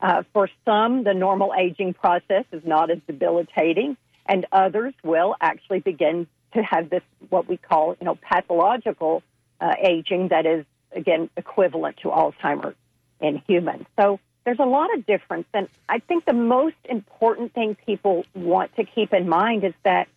Uh, 0.00 0.22
for 0.32 0.48
some, 0.64 1.04
the 1.04 1.14
normal 1.14 1.52
aging 1.58 1.94
process 1.94 2.44
is 2.52 2.64
not 2.64 2.90
as 2.90 2.98
debilitating, 3.06 3.96
and 4.26 4.46
others 4.52 4.94
will 5.02 5.34
actually 5.40 5.80
begin 5.80 6.26
to 6.54 6.62
have 6.62 6.88
this, 6.90 7.02
what 7.30 7.48
we 7.48 7.56
call, 7.56 7.96
you 8.00 8.04
know, 8.04 8.14
pathological 8.14 9.22
uh, 9.60 9.74
aging 9.82 10.28
that 10.28 10.46
is, 10.46 10.64
again, 10.92 11.28
equivalent 11.36 11.96
to 11.98 12.08
Alzheimer's 12.08 12.76
in 13.20 13.42
humans. 13.46 13.86
So 13.98 14.20
there's 14.44 14.60
a 14.60 14.66
lot 14.66 14.94
of 14.94 15.04
difference. 15.04 15.46
And 15.52 15.68
I 15.88 15.98
think 15.98 16.24
the 16.24 16.32
most 16.32 16.76
important 16.84 17.52
thing 17.52 17.76
people 17.86 18.24
want 18.34 18.74
to 18.76 18.84
keep 18.84 19.12
in 19.12 19.28
mind 19.28 19.64
is 19.64 19.74
that 19.82 20.08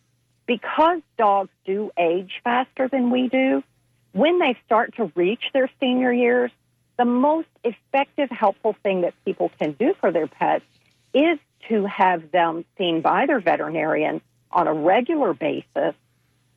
because 0.46 1.00
dogs 1.18 1.50
do 1.66 1.90
age 1.98 2.32
faster 2.44 2.88
than 2.88 3.10
we 3.10 3.28
do, 3.28 3.62
when 4.12 4.38
they 4.38 4.56
start 4.66 4.96
to 4.96 5.10
reach 5.14 5.42
their 5.52 5.70
senior 5.80 6.12
years, 6.12 6.50
the 6.98 7.04
most 7.04 7.48
effective, 7.64 8.30
helpful 8.30 8.76
thing 8.82 9.02
that 9.02 9.14
people 9.24 9.50
can 9.58 9.72
do 9.72 9.94
for 10.00 10.12
their 10.12 10.26
pets 10.26 10.64
is 11.14 11.38
to 11.68 11.86
have 11.86 12.30
them 12.30 12.64
seen 12.76 13.00
by 13.00 13.26
their 13.26 13.40
veterinarian 13.40 14.20
on 14.50 14.66
a 14.66 14.72
regular 14.72 15.32
basis, 15.32 15.94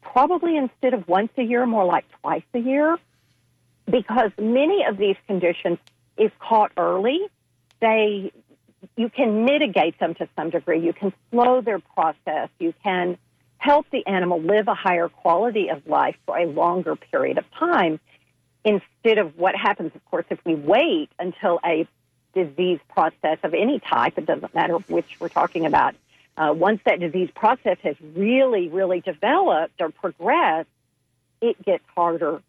probably 0.02 0.58
instead 0.58 0.94
of 0.94 1.08
once 1.08 1.32
a 1.38 1.44
year, 1.44 1.66
more 1.66 1.86
like 1.86 2.06
twice 2.22 2.44
a 2.54 2.60
year, 2.60 2.98
because 3.90 4.32
many 4.38 4.84
of 4.86 4.98
these 4.98 5.16
conditions, 5.28 5.78
if 6.18 6.38
caught 6.40 6.72
early, 6.78 7.20
they 7.80 8.32
you 8.96 9.10
can 9.10 9.46
mitigate 9.46 10.00
them 10.00 10.14
to 10.16 10.28
some 10.36 10.52
degree. 10.52 10.80
You 10.80 10.94
can 10.94 11.12
slow 11.32 11.62
their 11.62 11.80
process. 11.80 12.50
You 12.60 12.74
can 12.84 13.18
help 13.58 13.86
the 13.92 14.06
animal 14.06 14.42
live 14.42 14.68
a 14.68 14.76
higher 14.76 15.10
quality 15.10 15.70
of 15.70 15.86
life 15.88 16.16
for 16.26 16.38
a 16.38 16.46
longer 16.46 16.96
period 16.96 17.38
of 17.38 17.46
time 17.52 18.00
instead 18.64 19.20
of 19.20 19.38
what 19.38 19.56
happens, 19.56 19.92
of 19.96 20.04
course, 20.06 20.26
if 20.30 20.40
we 20.44 20.56
wait 20.56 21.10
until 21.20 21.60
a 21.64 21.88
disease 22.34 22.80
process 22.90 23.38
of 23.44 23.54
any 23.54 23.80
type, 23.80 24.18
it 24.18 24.26
doesn't 24.26 24.54
matter 24.54 24.76
which 24.76 25.20
we're 25.20 25.30
talking 25.30 25.66
about, 25.66 25.96
uh, 26.38 26.54
once 26.54 26.82
that 26.86 27.00
disease 27.00 27.30
process 27.34 27.78
has 27.84 27.96
really, 28.16 28.68
really 28.68 29.00
developed 29.00 29.80
or 29.80 29.90
progressed, 29.90 30.68
it 31.42 31.64
gets 31.64 31.84
harder 31.96 32.42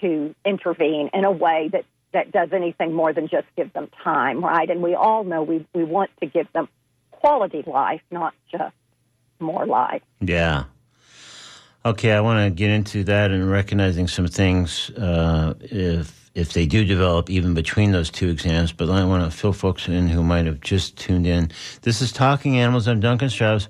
to 0.00 0.34
intervene 0.44 1.10
in 1.12 1.24
a 1.24 1.30
way 1.30 1.68
that, 1.72 1.84
that 2.12 2.32
does 2.32 2.50
anything 2.52 2.94
more 2.94 3.12
than 3.12 3.28
just 3.28 3.46
give 3.56 3.72
them 3.72 3.90
time, 4.02 4.42
right? 4.42 4.70
And 4.70 4.82
we 4.82 4.94
all 4.94 5.24
know 5.24 5.42
we, 5.42 5.66
we 5.74 5.84
want 5.84 6.10
to 6.20 6.26
give 6.26 6.50
them 6.52 6.68
quality 7.10 7.62
life, 7.66 8.02
not 8.10 8.32
just 8.50 8.74
more 9.40 9.66
life. 9.66 10.02
Yeah. 10.20 10.64
Okay, 11.86 12.12
I 12.12 12.20
want 12.20 12.44
to 12.44 12.50
get 12.50 12.70
into 12.70 13.04
that 13.04 13.30
and 13.30 13.50
recognizing 13.50 14.08
some 14.08 14.26
things 14.26 14.90
uh, 14.90 15.54
if 15.60 16.30
if 16.34 16.52
they 16.52 16.66
do 16.66 16.84
develop 16.84 17.30
even 17.30 17.54
between 17.54 17.92
those 17.92 18.10
two 18.10 18.28
exams. 18.28 18.72
But 18.72 18.90
I 18.90 19.04
want 19.04 19.30
to 19.30 19.36
fill 19.36 19.52
folks 19.52 19.86
in 19.86 20.08
who 20.08 20.22
might 20.22 20.46
have 20.46 20.60
just 20.60 20.96
tuned 20.96 21.26
in. 21.26 21.50
This 21.82 22.00
is 22.00 22.10
Talking 22.12 22.58
Animals. 22.58 22.88
I'm 22.88 23.00
Duncan 23.00 23.30
Strauss. 23.30 23.68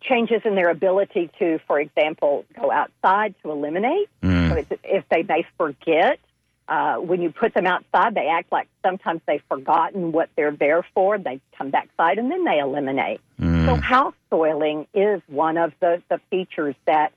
changes 0.01 0.41
in 0.43 0.55
their 0.55 0.69
ability 0.69 1.29
to, 1.39 1.59
for 1.67 1.79
example, 1.79 2.45
go 2.59 2.71
outside 2.71 3.35
to 3.43 3.51
eliminate. 3.51 4.09
Mm. 4.21 4.50
So 4.50 4.77
if 4.83 5.05
they 5.09 5.23
may 5.23 5.45
forget, 5.57 6.19
uh, 6.67 6.95
when 6.95 7.21
you 7.21 7.31
put 7.31 7.53
them 7.53 7.67
outside, 7.67 8.15
they 8.15 8.27
act 8.27 8.51
like 8.51 8.67
sometimes 8.83 9.21
they've 9.27 9.43
forgotten 9.50 10.11
what 10.11 10.29
they're 10.35 10.55
there 10.55 10.85
for. 10.93 11.17
They 11.17 11.41
come 11.57 11.69
back 11.69 11.89
backside 11.97 12.17
and 12.17 12.31
then 12.31 12.43
they 12.43 12.59
eliminate. 12.59 13.19
Mm. 13.39 13.65
So 13.65 13.75
house 13.75 14.13
soiling 14.29 14.88
is 14.93 15.21
one 15.27 15.57
of 15.57 15.73
the, 15.79 16.01
the 16.09 16.19
features 16.29 16.75
that 16.85 17.13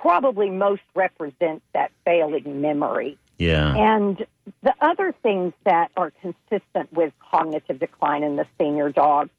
probably 0.00 0.50
most 0.50 0.82
represents 0.94 1.64
that 1.72 1.90
failing 2.04 2.60
memory. 2.60 3.18
Yeah. 3.38 3.74
And 3.74 4.24
the 4.62 4.74
other 4.80 5.14
things 5.22 5.52
that 5.64 5.90
are 5.96 6.12
consistent 6.20 6.92
with 6.92 7.12
cognitive 7.30 7.78
decline 7.78 8.22
in 8.22 8.36
the 8.36 8.46
senior 8.58 8.90
dog 8.90 9.30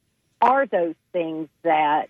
are 0.42 0.66
those 0.66 0.94
things 1.12 1.48
that 1.62 2.08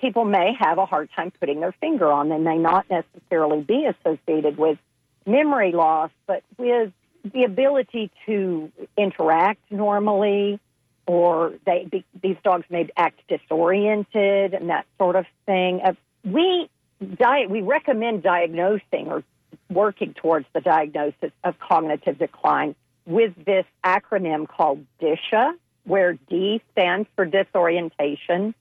people 0.00 0.24
may 0.24 0.54
have 0.58 0.78
a 0.78 0.86
hard 0.86 1.10
time 1.14 1.32
putting 1.38 1.60
their 1.60 1.72
finger 1.72 2.10
on. 2.10 2.28
They 2.28 2.38
may 2.38 2.58
not 2.58 2.86
necessarily 2.88 3.60
be 3.60 3.86
associated 3.86 4.56
with 4.56 4.78
memory 5.26 5.72
loss, 5.72 6.10
but 6.26 6.42
with 6.56 6.92
the 7.24 7.44
ability 7.44 8.10
to 8.26 8.72
interact 8.96 9.60
normally, 9.70 10.60
or 11.06 11.54
they 11.66 11.86
be, 11.90 12.04
these 12.22 12.36
dogs 12.42 12.64
may 12.70 12.88
act 12.96 13.20
disoriented 13.28 14.54
and 14.54 14.70
that 14.70 14.86
sort 14.98 15.16
of 15.16 15.26
thing. 15.46 15.80
Uh, 15.84 15.92
we 16.24 16.70
di- 17.04 17.46
we 17.46 17.62
recommend 17.62 18.22
diagnosing 18.22 19.08
or 19.08 19.24
working 19.70 20.14
towards 20.14 20.46
the 20.52 20.60
diagnosis 20.60 21.32
of 21.44 21.58
cognitive 21.58 22.18
decline 22.18 22.74
with 23.06 23.32
this 23.44 23.64
acronym 23.84 24.46
called 24.46 24.84
DISHA, 25.00 25.52
where 25.84 26.14
D 26.28 26.60
stands 26.72 27.08
for 27.16 27.24
disorientation, 27.24 28.54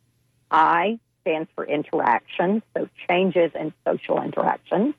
I 0.50 1.00
stands 1.22 1.50
for 1.56 1.66
interaction, 1.66 2.64
so 2.74 2.88
changes 3.10 3.52
in 3.54 3.74
social 3.86 4.22
interaction. 4.22 4.94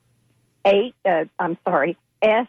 Eight, 0.67 0.95
uh, 1.05 1.25
I'm 1.39 1.57
sorry, 1.65 1.97
S 2.21 2.47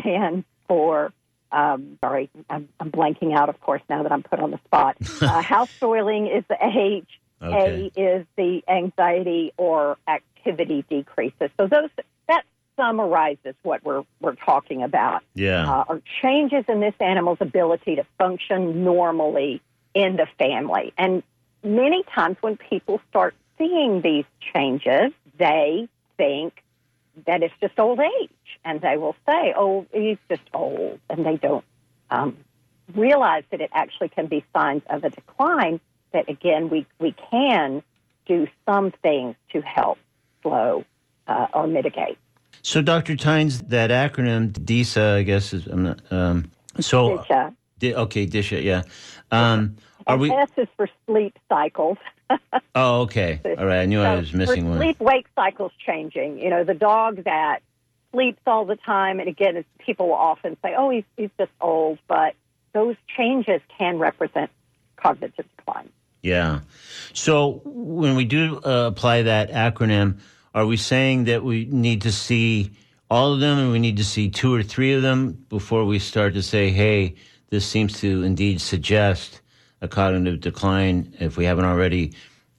stands 0.00 0.46
for, 0.66 1.12
um, 1.50 1.98
sorry, 2.00 2.30
I'm, 2.48 2.68
I'm, 2.80 2.90
blanking 2.90 3.36
out, 3.36 3.50
of 3.50 3.60
course, 3.60 3.82
now 3.90 4.02
that 4.02 4.12
I'm 4.12 4.22
put 4.22 4.40
on 4.40 4.50
the 4.50 4.60
spot. 4.64 4.96
Uh, 5.22 5.40
house 5.40 5.68
soiling 5.78 6.26
is 6.26 6.42
the 6.48 6.56
H. 6.60 7.06
Okay. 7.42 7.90
A 7.96 8.00
is 8.00 8.26
the 8.36 8.62
anxiety 8.68 9.52
or 9.56 9.96
activity 10.06 10.84
decreases. 10.88 11.50
So 11.58 11.66
those 11.66 11.90
that 12.28 12.44
summarizes 12.76 13.54
what 13.62 13.84
we're 13.84 14.04
we're 14.20 14.34
talking 14.34 14.82
about. 14.82 15.22
Yeah, 15.34 15.70
uh, 15.70 15.84
are 15.88 16.02
changes 16.22 16.64
in 16.68 16.80
this 16.80 16.94
animal's 17.00 17.38
ability 17.40 17.96
to 17.96 18.04
function 18.18 18.84
normally 18.84 19.60
in 19.94 20.16
the 20.16 20.26
family. 20.38 20.92
And 20.96 21.22
many 21.62 22.02
times 22.14 22.36
when 22.40 22.56
people 22.56 23.00
start 23.10 23.34
seeing 23.58 24.02
these 24.02 24.24
changes, 24.54 25.12
they 25.38 25.88
think 26.16 26.62
that 27.26 27.42
it's 27.42 27.54
just 27.60 27.78
old 27.78 28.00
age, 28.00 28.30
and 28.64 28.80
they 28.80 28.96
will 28.96 29.16
say, 29.26 29.52
"Oh, 29.56 29.86
he's 29.92 30.18
just 30.28 30.42
old," 30.54 30.98
and 31.10 31.26
they 31.26 31.36
don't 31.36 31.64
um, 32.10 32.36
realize 32.94 33.44
that 33.50 33.60
it 33.60 33.70
actually 33.72 34.08
can 34.08 34.26
be 34.26 34.44
signs 34.54 34.82
of 34.88 35.04
a 35.04 35.10
decline. 35.10 35.80
That 36.12 36.28
again, 36.28 36.68
we 36.68 36.86
we 36.98 37.14
can 37.30 37.82
do 38.26 38.46
some 38.66 38.92
things 39.02 39.34
to 39.52 39.60
help 39.60 39.98
slow 40.42 40.84
uh, 41.26 41.46
or 41.54 41.66
mitigate. 41.66 42.18
So, 42.62 42.80
Dr. 42.80 43.16
Tynes, 43.16 43.60
that 43.62 43.90
acronym 43.90 44.52
DISA, 44.52 45.16
I 45.18 45.22
guess 45.22 45.52
is 45.52 45.66
I'm 45.66 45.82
not, 45.82 46.00
um, 46.12 46.50
so. 46.78 47.18
DISHA. 47.18 47.54
Di- 47.78 47.94
okay, 47.94 48.26
DISHA, 48.26 48.62
yeah. 48.62 48.82
Um, 49.32 49.76
are 50.06 50.16
we? 50.16 50.30
S 50.30 50.50
is 50.56 50.68
for 50.76 50.88
sleep 51.06 51.36
cycles. 51.48 51.98
oh, 52.74 53.02
okay. 53.02 53.40
All 53.44 53.66
right. 53.66 53.80
I 53.80 53.86
knew 53.86 53.98
so 53.98 54.04
I 54.04 54.14
was 54.16 54.32
missing 54.32 54.68
one. 54.68 54.78
Sleep 54.78 55.00
wake 55.00 55.26
cycles 55.34 55.72
changing. 55.84 56.38
You 56.38 56.50
know, 56.50 56.64
the 56.64 56.74
dog 56.74 57.24
that 57.24 57.60
sleeps 58.12 58.40
all 58.46 58.64
the 58.64 58.76
time, 58.76 59.20
and 59.20 59.28
again, 59.28 59.64
people 59.78 60.08
will 60.08 60.14
often 60.14 60.56
say, 60.62 60.74
"Oh, 60.76 60.90
he's 60.90 61.04
he's 61.16 61.30
just 61.38 61.50
old," 61.60 61.98
but 62.08 62.34
those 62.72 62.96
changes 63.16 63.60
can 63.78 63.98
represent 63.98 64.50
cognitive 64.96 65.46
decline. 65.56 65.90
Yeah. 66.22 66.60
So 67.12 67.60
when 67.64 68.16
we 68.16 68.24
do 68.24 68.60
uh, 68.64 68.86
apply 68.86 69.22
that 69.22 69.50
acronym, 69.50 70.18
are 70.54 70.66
we 70.66 70.76
saying 70.76 71.24
that 71.24 71.42
we 71.42 71.64
need 71.64 72.02
to 72.02 72.12
see 72.12 72.70
all 73.10 73.34
of 73.34 73.40
them 73.40 73.58
and 73.58 73.72
we 73.72 73.78
need 73.78 73.96
to 73.98 74.04
see 74.04 74.30
two 74.30 74.54
or 74.54 74.62
three 74.62 74.92
of 74.94 75.02
them 75.02 75.44
before 75.48 75.84
we 75.84 75.98
start 75.98 76.34
to 76.34 76.42
say, 76.42 76.70
hey, 76.70 77.16
this 77.50 77.66
seems 77.66 78.00
to 78.00 78.22
indeed 78.22 78.60
suggest 78.60 79.40
a 79.80 79.88
cognitive 79.88 80.40
decline? 80.40 81.14
If 81.18 81.36
we 81.36 81.44
haven't 81.44 81.64
already 81.64 82.14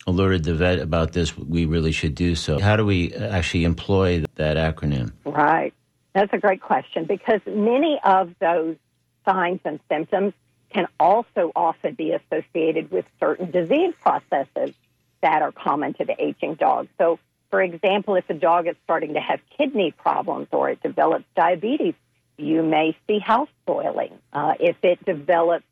alerted 0.06 0.44
the 0.44 0.54
vet 0.54 0.80
about 0.80 1.14
this, 1.14 1.38
we 1.38 1.66
really 1.66 1.92
should 1.92 2.14
do 2.14 2.36
so. 2.36 2.60
How 2.60 2.76
do 2.76 2.86
we 2.86 3.14
actually 3.14 3.64
employ 3.64 4.24
that 4.36 4.58
acronym? 4.58 5.14
Right. 5.26 5.74
That's 6.14 6.34
a 6.34 6.38
great 6.38 6.62
question 6.62 7.06
because 7.06 7.42
many 7.48 8.00
of 8.04 8.32
those 8.40 8.76
signs 9.26 9.62
and 9.66 9.80
symptoms 9.90 10.34
can 10.74 10.88
also 11.00 11.52
often 11.56 11.94
be 11.94 12.12
associated 12.12 12.92
with 12.92 13.06
certain 13.20 13.52
disease 13.52 13.94
processes 14.02 14.74
that 15.22 15.42
are 15.42 15.52
common 15.52 15.94
to 15.94 16.06
the 16.06 16.16
aging 16.22 16.56
dog. 16.56 16.88
So, 16.98 17.20
for 17.50 17.62
example, 17.62 18.16
if 18.16 18.30
a 18.30 18.34
dog 18.34 18.68
is 18.68 18.76
starting 18.84 19.14
to 19.14 19.20
have 19.20 19.40
kidney 19.58 19.92
problems 19.92 20.48
or 20.52 20.72
it 20.72 20.82
develops 20.82 21.26
diabetes, 21.36 21.94
you 22.38 22.64
may 22.64 22.98
see 23.08 23.20
house 23.20 23.50
soiling. 23.68 24.18
Uh, 24.34 24.56
if 24.60 24.76
it 24.84 25.04
develops 25.06 25.66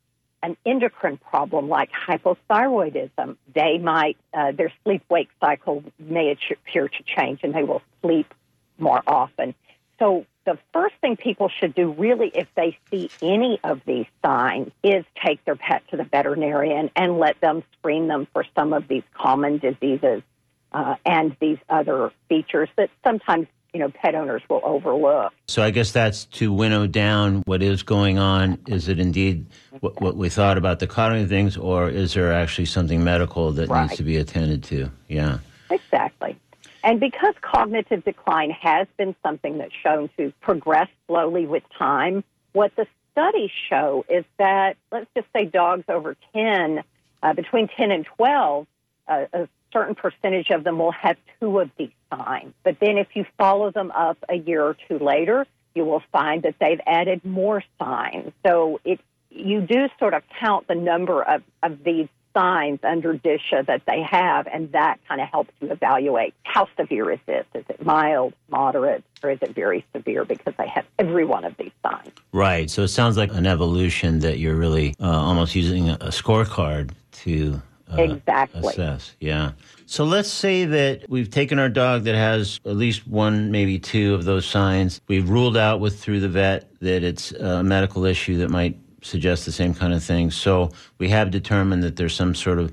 an 0.43 0.55
endocrine 0.65 1.17
problem 1.17 1.69
like 1.69 1.89
hypothyroidism, 1.91 3.35
they 3.53 3.77
might, 3.77 4.17
uh, 4.33 4.51
their 4.51 4.71
sleep 4.83 5.03
wake 5.09 5.29
cycle 5.39 5.83
may 5.99 6.31
appear 6.31 6.87
to 6.87 7.03
change 7.03 7.41
and 7.43 7.53
they 7.53 7.63
will 7.63 7.81
sleep 8.01 8.33
more 8.77 9.01
often. 9.05 9.53
So, 9.99 10.25
the 10.45 10.58
first 10.73 10.95
thing 11.01 11.17
people 11.17 11.49
should 11.49 11.75
do, 11.75 11.91
really, 11.91 12.32
if 12.34 12.47
they 12.56 12.77
see 12.89 13.10
any 13.21 13.60
of 13.63 13.82
these 13.86 14.08
signs, 14.23 14.71
is 14.84 15.06
take 15.23 15.43
their 15.45 15.56
pet 15.56 15.84
to 15.89 15.97
the 15.97 16.04
veterinarian 16.04 16.89
and 16.95 17.19
let 17.19 17.39
them 17.41 17.63
screen 17.77 18.08
them 18.08 18.27
for 18.34 18.45
some 18.56 18.73
of 18.73 18.88
these 18.88 19.04
common 19.13 19.60
diseases 19.60 20.23
uh, 20.71 20.95
and 21.06 21.36
these 21.39 21.58
other 21.69 22.12
features 22.30 22.69
that 22.77 22.89
sometimes 23.04 23.47
you 23.73 23.80
know 23.80 23.89
pet 23.89 24.15
owners 24.15 24.41
will 24.49 24.62
overlook. 24.63 25.34
So 25.47 25.63
I 25.63 25.71
guess 25.71 25.91
that's 25.91 26.25
to 26.25 26.51
winnow 26.51 26.88
down 26.88 27.43
what 27.45 27.62
is 27.62 27.84
going 27.84 28.17
on. 28.17 28.60
Is 28.67 28.88
it 28.88 28.99
indeed 28.99 29.45
what, 29.80 30.01
what 30.01 30.15
we 30.15 30.30
thought 30.30 30.58
about 30.58 30.80
the 30.80 30.88
cognitive 30.88 31.30
things, 31.30 31.58
or 31.58 31.89
is 31.89 32.13
there 32.13 32.34
actually 32.34 32.65
something 32.65 33.04
medical 33.04 33.51
that 33.54 33.69
right. 33.69 33.84
needs 33.84 33.97
to 33.97 34.04
be 34.04 34.17
attended 34.17 34.63
to? 34.65 34.91
Yeah, 35.08 35.39
exactly. 35.69 36.38
And 36.83 36.99
because 36.99 37.35
cognitive 37.41 38.03
decline 38.03 38.51
has 38.51 38.87
been 38.97 39.15
something 39.23 39.59
that's 39.59 39.73
shown 39.83 40.09
to 40.17 40.33
progress 40.41 40.87
slowly 41.07 41.45
with 41.45 41.63
time, 41.77 42.23
what 42.53 42.75
the 42.75 42.87
studies 43.11 43.51
show 43.69 44.05
is 44.09 44.25
that, 44.37 44.77
let's 44.91 45.07
just 45.15 45.27
say 45.35 45.45
dogs 45.45 45.83
over 45.87 46.15
10, 46.33 46.83
uh, 47.21 47.33
between 47.33 47.67
10 47.67 47.91
and 47.91 48.05
12, 48.05 48.67
uh, 49.07 49.25
a 49.33 49.47
certain 49.71 49.95
percentage 49.95 50.49
of 50.49 50.63
them 50.63 50.79
will 50.79 50.91
have 50.91 51.17
two 51.39 51.59
of 51.59 51.69
these 51.77 51.91
signs. 52.09 52.53
But 52.63 52.79
then 52.79 52.97
if 52.97 53.07
you 53.13 53.25
follow 53.37 53.71
them 53.71 53.91
up 53.91 54.17
a 54.27 54.35
year 54.35 54.63
or 54.63 54.75
two 54.87 54.99
later, 54.99 55.45
you 55.75 55.85
will 55.85 56.03
find 56.11 56.43
that 56.43 56.55
they've 56.59 56.81
added 56.85 57.23
more 57.23 57.63
signs. 57.79 58.33
So 58.45 58.79
it, 58.83 58.99
you 59.29 59.61
do 59.61 59.87
sort 59.99 60.13
of 60.13 60.23
count 60.39 60.67
the 60.67 60.75
number 60.75 61.21
of, 61.21 61.43
of 61.63 61.83
these 61.83 62.09
signs 62.33 62.79
under 62.83 63.13
DISHA 63.13 63.65
that 63.67 63.83
they 63.87 64.01
have, 64.01 64.47
and 64.47 64.71
that 64.71 64.99
kind 65.07 65.21
of 65.21 65.27
helps 65.29 65.51
you 65.59 65.71
evaluate 65.71 66.33
how 66.43 66.67
severe 66.77 67.11
is 67.11 67.19
this? 67.25 67.45
Is 67.53 67.65
it 67.69 67.85
mild, 67.85 68.33
moderate, 68.49 69.03
or 69.23 69.31
is 69.31 69.39
it 69.41 69.55
very 69.55 69.85
severe 69.93 70.25
because 70.25 70.53
they 70.57 70.67
have 70.67 70.85
every 70.99 71.25
one 71.25 71.45
of 71.45 71.55
these 71.57 71.71
signs? 71.83 72.11
Right. 72.31 72.69
So 72.69 72.83
it 72.83 72.89
sounds 72.89 73.17
like 73.17 73.33
an 73.33 73.45
evolution 73.45 74.19
that 74.19 74.39
you're 74.39 74.55
really 74.55 74.95
uh, 74.99 75.05
almost 75.09 75.55
using 75.55 75.89
a, 75.89 75.93
a 75.95 76.09
scorecard 76.09 76.91
to 77.11 77.61
uh, 77.91 78.01
exactly 78.01 78.67
assess. 78.67 79.15
Yeah. 79.19 79.51
So 79.85 80.05
let's 80.05 80.29
say 80.29 80.65
that 80.65 81.09
we've 81.09 81.29
taken 81.29 81.59
our 81.59 81.67
dog 81.67 82.05
that 82.05 82.15
has 82.15 82.59
at 82.65 82.77
least 82.77 83.07
one, 83.07 83.51
maybe 83.51 83.77
two 83.77 84.13
of 84.13 84.23
those 84.23 84.45
signs. 84.45 85.01
We've 85.07 85.29
ruled 85.29 85.57
out 85.57 85.81
with 85.81 85.99
through 85.99 86.21
the 86.21 86.29
vet 86.29 86.69
that 86.79 87.03
it's 87.03 87.33
a 87.33 87.61
medical 87.63 88.05
issue 88.05 88.37
that 88.37 88.49
might 88.49 88.77
suggest 89.01 89.45
the 89.45 89.51
same 89.51 89.73
kind 89.73 89.93
of 89.93 90.03
thing. 90.03 90.31
So 90.31 90.71
we 90.97 91.09
have 91.09 91.31
determined 91.31 91.83
that 91.83 91.95
there's 91.95 92.15
some 92.15 92.35
sort 92.35 92.59
of 92.59 92.71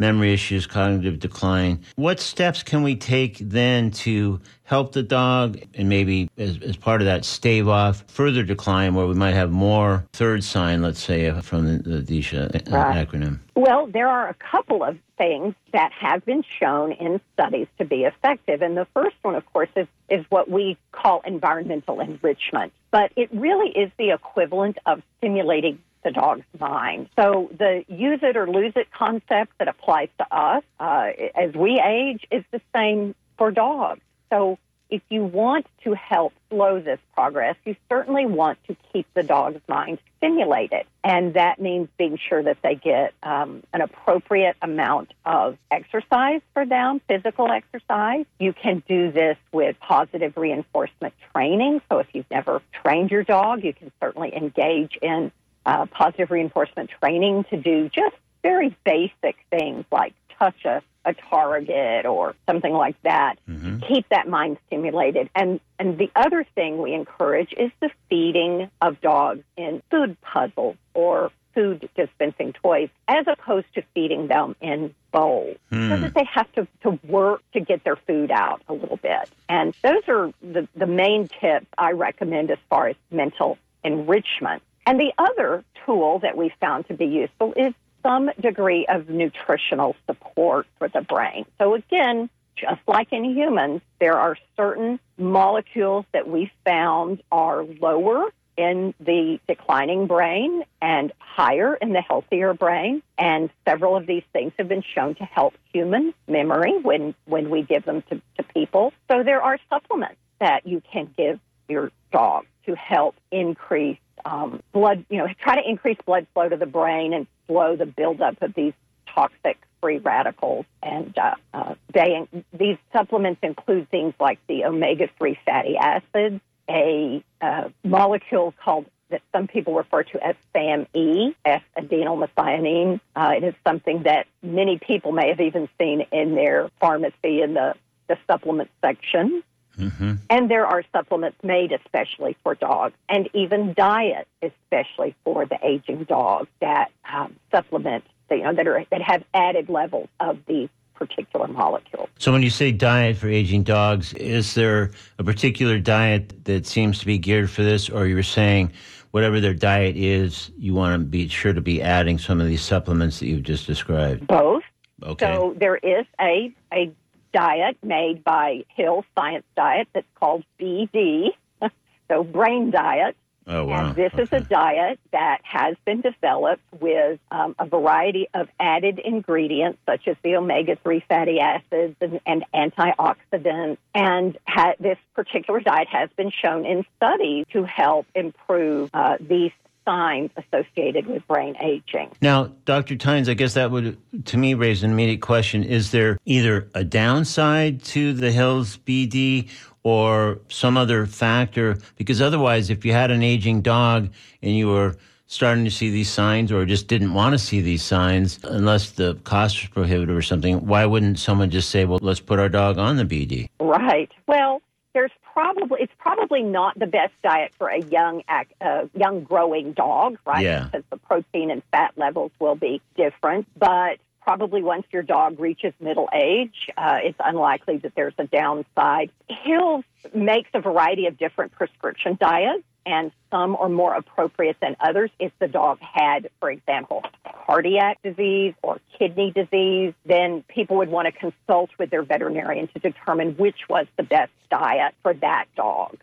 memory 0.00 0.32
issues, 0.32 0.66
cognitive 0.66 1.20
decline. 1.20 1.84
What 1.96 2.18
steps 2.18 2.62
can 2.62 2.82
we 2.82 2.96
take 2.96 3.38
then 3.38 3.90
to 3.92 4.40
help 4.64 4.92
the 4.92 5.02
dog 5.02 5.60
and 5.74 5.88
maybe 5.88 6.30
as, 6.38 6.58
as 6.62 6.76
part 6.76 7.00
of 7.00 7.04
that 7.04 7.24
stave 7.24 7.68
off 7.68 8.04
further 8.08 8.42
decline 8.42 8.94
where 8.94 9.06
we 9.06 9.14
might 9.14 9.34
have 9.34 9.50
more 9.50 10.04
third 10.12 10.42
sign, 10.42 10.80
let's 10.80 11.02
say, 11.02 11.26
uh, 11.26 11.40
from 11.40 11.66
the, 11.66 11.82
the 11.82 12.02
DISHA 12.02 12.70
right. 12.70 13.06
acronym? 13.06 13.40
Well, 13.54 13.88
there 13.88 14.08
are 14.08 14.28
a 14.28 14.34
couple 14.34 14.82
of 14.82 14.96
things 15.18 15.54
that 15.72 15.92
have 15.92 16.24
been 16.24 16.42
shown 16.58 16.92
in 16.92 17.20
studies 17.34 17.66
to 17.78 17.84
be 17.84 18.04
effective. 18.04 18.62
And 18.62 18.76
the 18.76 18.86
first 18.94 19.16
one, 19.22 19.34
of 19.34 19.44
course, 19.52 19.68
is, 19.76 19.86
is 20.08 20.24
what 20.30 20.48
we 20.48 20.78
call 20.92 21.20
environmental 21.26 22.00
enrichment. 22.00 22.72
But 22.90 23.12
it 23.16 23.28
really 23.34 23.70
is 23.70 23.90
the 23.98 24.12
equivalent 24.12 24.78
of 24.86 25.02
stimulating 25.18 25.78
the 26.02 26.10
dog's 26.10 26.44
mind. 26.58 27.08
So 27.16 27.50
the 27.56 27.84
use 27.88 28.20
it 28.22 28.36
or 28.36 28.48
lose 28.48 28.72
it 28.76 28.90
concept 28.90 29.52
that 29.58 29.68
applies 29.68 30.08
to 30.18 30.34
us 30.34 30.62
uh, 30.78 31.10
as 31.34 31.54
we 31.54 31.80
age 31.80 32.26
is 32.30 32.44
the 32.50 32.60
same 32.74 33.14
for 33.36 33.50
dogs. 33.50 34.00
So 34.30 34.58
if 34.90 35.02
you 35.08 35.24
want 35.24 35.66
to 35.84 35.94
help 35.94 36.32
slow 36.50 36.80
this 36.80 36.98
progress, 37.14 37.56
you 37.64 37.76
certainly 37.88 38.26
want 38.26 38.58
to 38.66 38.76
keep 38.92 39.06
the 39.14 39.22
dog's 39.22 39.60
mind 39.68 39.98
stimulated. 40.18 40.84
And 41.02 41.34
that 41.34 41.60
means 41.60 41.88
being 41.96 42.18
sure 42.28 42.42
that 42.42 42.58
they 42.62 42.74
get 42.74 43.14
um, 43.22 43.62
an 43.72 43.80
appropriate 43.80 44.56
amount 44.60 45.14
of 45.24 45.56
exercise 45.70 46.40
for 46.52 46.66
them, 46.66 47.00
physical 47.08 47.50
exercise. 47.50 48.26
You 48.38 48.52
can 48.52 48.82
do 48.88 49.10
this 49.12 49.36
with 49.52 49.78
positive 49.80 50.36
reinforcement 50.36 51.14
training. 51.32 51.80
So 51.90 51.98
if 51.98 52.08
you've 52.12 52.30
never 52.30 52.60
trained 52.82 53.10
your 53.10 53.22
dog, 53.22 53.64
you 53.64 53.72
can 53.72 53.92
certainly 54.00 54.34
engage 54.34 54.98
in 55.00 55.32
uh, 55.66 55.86
positive 55.86 56.30
reinforcement 56.30 56.90
training 57.00 57.44
to 57.50 57.56
do 57.56 57.88
just 57.88 58.16
very 58.42 58.76
basic 58.84 59.36
things 59.50 59.84
like 59.90 60.14
touch 60.38 60.64
a, 60.64 60.82
a 61.04 61.14
target 61.14 62.06
or 62.06 62.34
something 62.48 62.72
like 62.72 63.00
that. 63.02 63.36
Mm-hmm. 63.48 63.80
Keep 63.80 64.08
that 64.08 64.28
mind 64.28 64.58
stimulated. 64.66 65.28
And 65.34 65.60
and 65.78 65.98
the 65.98 66.10
other 66.16 66.44
thing 66.54 66.78
we 66.78 66.94
encourage 66.94 67.52
is 67.56 67.70
the 67.80 67.90
feeding 68.08 68.70
of 68.80 69.00
dogs 69.00 69.44
in 69.56 69.82
food 69.90 70.16
puzzles 70.22 70.76
or 70.94 71.30
food 71.54 71.88
dispensing 71.96 72.52
toys 72.52 72.88
as 73.08 73.26
opposed 73.26 73.66
to 73.74 73.82
feeding 73.94 74.28
them 74.28 74.54
in 74.60 74.94
bowls 75.12 75.56
mm. 75.72 75.88
so 75.88 76.00
that 76.00 76.14
they 76.14 76.24
have 76.24 76.50
to, 76.52 76.66
to 76.82 76.98
work 77.08 77.42
to 77.52 77.60
get 77.60 77.82
their 77.82 77.96
food 77.96 78.30
out 78.30 78.62
a 78.68 78.72
little 78.72 78.96
bit. 78.96 79.28
And 79.48 79.74
those 79.82 80.02
are 80.08 80.32
the, 80.42 80.68
the 80.76 80.86
main 80.86 81.28
tips 81.28 81.66
I 81.76 81.92
recommend 81.92 82.50
as 82.50 82.58
far 82.68 82.88
as 82.88 82.96
mental 83.10 83.58
enrichment 83.82 84.62
And 84.90 84.98
the 84.98 85.12
other 85.18 85.62
tool 85.86 86.18
that 86.18 86.36
we 86.36 86.52
found 86.60 86.88
to 86.88 86.94
be 86.94 87.04
useful 87.04 87.54
is 87.56 87.72
some 88.02 88.28
degree 88.40 88.86
of 88.86 89.08
nutritional 89.08 89.94
support 90.08 90.66
for 90.80 90.88
the 90.88 91.00
brain. 91.00 91.46
So 91.58 91.76
again, 91.76 92.28
just 92.56 92.80
like 92.88 93.12
in 93.12 93.22
humans, 93.22 93.82
there 94.00 94.18
are 94.18 94.36
certain 94.56 94.98
molecules 95.16 96.06
that 96.10 96.26
we 96.26 96.50
found 96.64 97.22
are 97.30 97.62
lower 97.62 98.30
in 98.56 98.92
the 98.98 99.38
declining 99.46 100.08
brain 100.08 100.64
and 100.82 101.12
higher 101.18 101.76
in 101.76 101.92
the 101.92 102.00
healthier 102.00 102.52
brain. 102.52 103.00
And 103.16 103.48
several 103.64 103.96
of 103.96 104.08
these 104.08 104.24
things 104.32 104.52
have 104.58 104.66
been 104.66 104.82
shown 104.82 105.14
to 105.14 105.24
help 105.24 105.54
human 105.72 106.14
memory 106.26 106.76
when, 106.82 107.14
when 107.26 107.48
we 107.48 107.62
give 107.62 107.84
them 107.84 108.02
to, 108.10 108.20
to 108.38 108.42
people. 108.42 108.92
So 109.08 109.22
there 109.22 109.40
are 109.40 109.56
supplements 109.68 110.18
that 110.40 110.66
you 110.66 110.82
can 110.92 111.14
give 111.16 111.38
your 111.68 111.92
dog 112.10 112.46
to 112.66 112.74
help 112.74 113.14
increase 113.30 113.98
um, 114.24 114.62
blood, 114.72 115.04
you 115.08 115.18
know, 115.18 115.28
try 115.40 115.60
to 115.60 115.68
increase 115.68 115.98
blood 116.04 116.26
flow 116.34 116.48
to 116.48 116.56
the 116.56 116.66
brain 116.66 117.12
and 117.12 117.26
slow 117.46 117.76
the 117.76 117.86
buildup 117.86 118.40
of 118.42 118.54
these 118.54 118.72
toxic 119.06 119.58
free 119.80 119.98
radicals. 119.98 120.66
And 120.82 121.16
uh, 121.18 121.34
uh, 121.52 121.74
they, 121.92 122.26
these 122.52 122.78
supplements 122.92 123.40
include 123.42 123.90
things 123.90 124.14
like 124.20 124.38
the 124.46 124.64
omega 124.64 125.08
3 125.18 125.38
fatty 125.44 125.76
acids, 125.76 126.40
a 126.68 127.24
uh, 127.40 127.68
molecule 127.82 128.54
called 128.62 128.86
that 129.10 129.22
some 129.32 129.48
people 129.48 129.74
refer 129.74 130.04
to 130.04 130.24
as 130.24 130.36
SAMe, 130.54 131.34
S-adenosylmethionine. 131.44 133.00
Uh, 133.16 133.32
it 133.36 133.44
is 133.44 133.54
something 133.66 134.04
that 134.04 134.26
many 134.42 134.78
people 134.78 135.12
may 135.12 135.28
have 135.28 135.40
even 135.40 135.68
seen 135.78 136.06
in 136.12 136.34
their 136.34 136.70
pharmacy 136.80 137.42
in 137.42 137.54
the, 137.54 137.74
the 138.08 138.16
supplement 138.28 138.70
section. 138.80 139.42
Mm-hmm. 139.78 140.14
And 140.28 140.50
there 140.50 140.66
are 140.66 140.82
supplements 140.92 141.38
made 141.42 141.72
especially 141.72 142.36
for 142.42 142.54
dogs, 142.54 142.94
and 143.08 143.28
even 143.34 143.72
diet 143.74 144.26
especially 144.42 145.14
for 145.24 145.46
the 145.46 145.58
aging 145.62 146.04
dog 146.04 146.48
that 146.60 146.90
um, 147.12 147.36
supplement, 147.50 148.04
you 148.30 148.42
know, 148.42 148.54
that 148.54 148.66
are 148.66 148.84
that 148.90 149.02
have 149.02 149.24
added 149.34 149.68
levels 149.68 150.08
of 150.18 150.38
these 150.46 150.68
particular 150.94 151.48
molecule. 151.48 152.08
So, 152.18 152.30
when 152.30 152.42
you 152.42 152.50
say 152.50 152.70
diet 152.70 153.16
for 153.16 153.28
aging 153.28 153.64
dogs, 153.64 154.12
is 154.14 154.54
there 154.54 154.90
a 155.18 155.24
particular 155.24 155.78
diet 155.78 156.44
that 156.44 156.66
seems 156.66 156.98
to 157.00 157.06
be 157.06 157.18
geared 157.18 157.50
for 157.50 157.62
this, 157.62 157.88
or 157.88 158.06
you're 158.06 158.22
saying 158.22 158.72
whatever 159.10 159.40
their 159.40 159.54
diet 159.54 159.96
is, 159.96 160.52
you 160.56 160.74
want 160.74 161.00
to 161.00 161.04
be 161.04 161.26
sure 161.26 161.52
to 161.52 161.60
be 161.60 161.82
adding 161.82 162.18
some 162.18 162.40
of 162.40 162.46
these 162.46 162.62
supplements 162.62 163.18
that 163.18 163.26
you've 163.26 163.42
just 163.42 163.66
described? 163.66 164.26
Both. 164.26 164.62
Okay. 165.02 165.34
So 165.34 165.56
there 165.58 165.76
is 165.76 166.06
a 166.20 166.52
a 166.72 166.92
diet 167.32 167.76
made 167.82 168.24
by 168.24 168.64
Hill 168.68 169.04
Science 169.16 169.44
Diet 169.56 169.88
that's 169.92 170.06
called 170.14 170.44
BD, 170.60 171.28
so 172.08 172.24
Brain 172.24 172.70
Diet. 172.70 173.16
Oh, 173.46 173.64
wow. 173.64 173.86
And 173.86 173.96
this 173.96 174.12
okay. 174.14 174.22
is 174.22 174.32
a 174.32 174.40
diet 174.40 175.00
that 175.12 175.40
has 175.42 175.74
been 175.84 176.02
developed 176.02 176.62
with 176.78 177.18
um, 177.32 177.56
a 177.58 177.66
variety 177.66 178.28
of 178.32 178.48
added 178.60 179.00
ingredients, 179.00 179.78
such 179.86 180.06
as 180.06 180.16
the 180.22 180.36
omega 180.36 180.76
3 180.76 181.02
fatty 181.08 181.40
acids 181.40 181.96
and, 182.00 182.20
and 182.26 182.44
antioxidants. 182.54 183.78
And 183.92 184.38
ha- 184.46 184.74
this 184.78 184.98
particular 185.14 185.58
diet 185.60 185.88
has 185.88 186.10
been 186.16 186.30
shown 186.30 186.64
in 186.64 186.84
studies 186.96 187.46
to 187.52 187.64
help 187.64 188.06
improve 188.14 188.90
uh, 188.94 189.16
these 189.20 189.52
signs 189.90 190.30
associated 190.36 191.06
with 191.06 191.26
brain 191.26 191.56
aging. 191.60 192.10
Now, 192.20 192.52
Dr. 192.64 192.96
Tynes, 192.96 193.28
I 193.28 193.34
guess 193.34 193.54
that 193.54 193.70
would, 193.70 193.98
to 194.26 194.36
me, 194.36 194.54
raise 194.54 194.82
an 194.82 194.90
immediate 194.92 195.20
question. 195.20 195.64
Is 195.64 195.90
there 195.90 196.18
either 196.24 196.68
a 196.74 196.84
downside 196.84 197.82
to 197.84 198.12
the 198.12 198.30
Hills 198.30 198.78
BD 198.78 199.48
or 199.82 200.38
some 200.48 200.76
other 200.76 201.06
factor? 201.06 201.78
Because 201.96 202.22
otherwise, 202.22 202.70
if 202.70 202.84
you 202.84 202.92
had 202.92 203.10
an 203.10 203.22
aging 203.22 203.62
dog 203.62 204.10
and 204.42 204.56
you 204.56 204.68
were 204.68 204.96
starting 205.26 205.64
to 205.64 205.70
see 205.70 205.90
these 205.90 206.10
signs 206.10 206.52
or 206.52 206.64
just 206.64 206.86
didn't 206.88 207.14
want 207.14 207.32
to 207.32 207.38
see 207.38 207.60
these 207.60 207.82
signs 207.82 208.38
unless 208.44 208.92
the 208.92 209.14
cost 209.24 209.60
was 209.60 209.70
prohibitive 209.70 210.16
or 210.16 210.22
something, 210.22 210.66
why 210.66 210.84
wouldn't 210.86 211.18
someone 211.18 211.50
just 211.50 211.70
say, 211.70 211.84
well, 211.84 211.98
let's 212.02 212.20
put 212.20 212.38
our 212.38 212.48
dog 212.48 212.78
on 212.78 212.96
the 212.96 213.04
BD? 213.04 213.48
Right. 213.60 214.10
Well, 214.26 214.62
there's 214.92 215.12
probably 215.32 215.82
it's 215.82 215.92
probably 215.98 216.42
not 216.42 216.78
the 216.78 216.86
best 216.86 217.12
diet 217.22 217.52
for 217.58 217.68
a 217.68 217.80
young 217.80 218.22
uh, 218.28 218.86
young 218.94 219.22
growing 219.22 219.72
dog, 219.72 220.18
right? 220.26 220.44
Yeah. 220.44 220.64
Because 220.64 220.84
the 220.90 220.96
protein 220.96 221.50
and 221.50 221.62
fat 221.70 221.92
levels 221.96 222.32
will 222.38 222.56
be 222.56 222.80
different, 222.96 223.46
but 223.58 223.98
probably 224.20 224.62
once 224.62 224.86
your 224.92 225.02
dog 225.02 225.40
reaches 225.40 225.72
middle 225.80 226.08
age, 226.14 226.70
uh, 226.76 226.98
it's 227.02 227.18
unlikely 227.24 227.78
that 227.78 227.94
there's 227.94 228.14
a 228.18 228.26
downside. 228.26 229.10
Hills 229.28 229.84
makes 230.14 230.50
a 230.54 230.60
variety 230.60 231.06
of 231.06 231.18
different 231.18 231.52
prescription 231.52 232.16
diets 232.20 232.64
and 232.86 233.12
some 233.30 233.56
are 233.56 233.68
more 233.68 233.94
appropriate 233.94 234.56
than 234.60 234.76
others. 234.80 235.10
If 235.18 235.32
the 235.38 235.48
dog 235.48 235.78
had, 235.80 236.30
for 236.40 236.50
example, 236.50 237.02
cardiac 237.46 238.02
disease 238.02 238.54
or 238.62 238.80
kidney 238.98 239.32
disease, 239.32 239.94
then 240.04 240.44
people 240.48 240.76
would 240.78 240.88
want 240.88 241.06
to 241.06 241.12
consult 241.12 241.70
with 241.78 241.90
their 241.90 242.02
veterinarian 242.02 242.68
to 242.68 242.78
determine 242.78 243.36
which 243.36 243.68
was 243.68 243.86
the 243.96 244.02
best 244.02 244.32
diet 244.50 244.94
for 245.02 245.14
that 245.14 245.46
dog. 245.56 245.96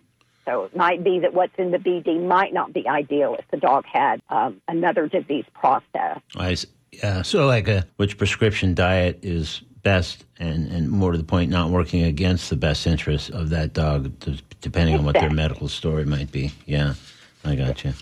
So 0.46 0.64
it 0.64 0.76
might 0.76 1.04
be 1.04 1.20
that 1.20 1.34
what's 1.34 1.54
in 1.58 1.72
the 1.72 1.78
BD 1.78 2.26
might 2.26 2.54
not 2.54 2.74
be 2.74 2.88
ideal 2.88 3.36
if 3.38 3.46
the 3.52 3.58
dog 3.58 3.86
had 3.86 4.22
um, 4.30 4.62
another 4.68 5.08
disease 5.08 5.44
process. 5.54 6.22
I, 6.38 6.56
yeah, 6.92 7.22
so 7.22 7.46
like 7.46 7.68
a 7.68 7.86
which 7.98 8.18
prescription 8.18 8.74
diet 8.74 9.20
is 9.24 9.62
best 9.88 10.26
and, 10.38 10.70
and 10.70 10.90
more 10.90 11.14
to 11.14 11.18
the 11.18 11.24
point, 11.24 11.50
not 11.50 11.70
working 11.70 12.04
against 12.04 12.50
the 12.50 12.58
best 12.58 12.86
interest 12.86 13.30
of 13.30 13.52
that 13.52 13.72
dog, 13.72 14.12
depending 14.60 14.96
on 14.96 15.06
what 15.06 15.14
their 15.14 15.30
medical 15.30 15.70
story 15.70 16.04
might 16.04 16.30
be. 16.30 16.52
Yeah, 16.66 16.96
I 17.46 17.56
got 17.56 17.86
you. 17.86 17.94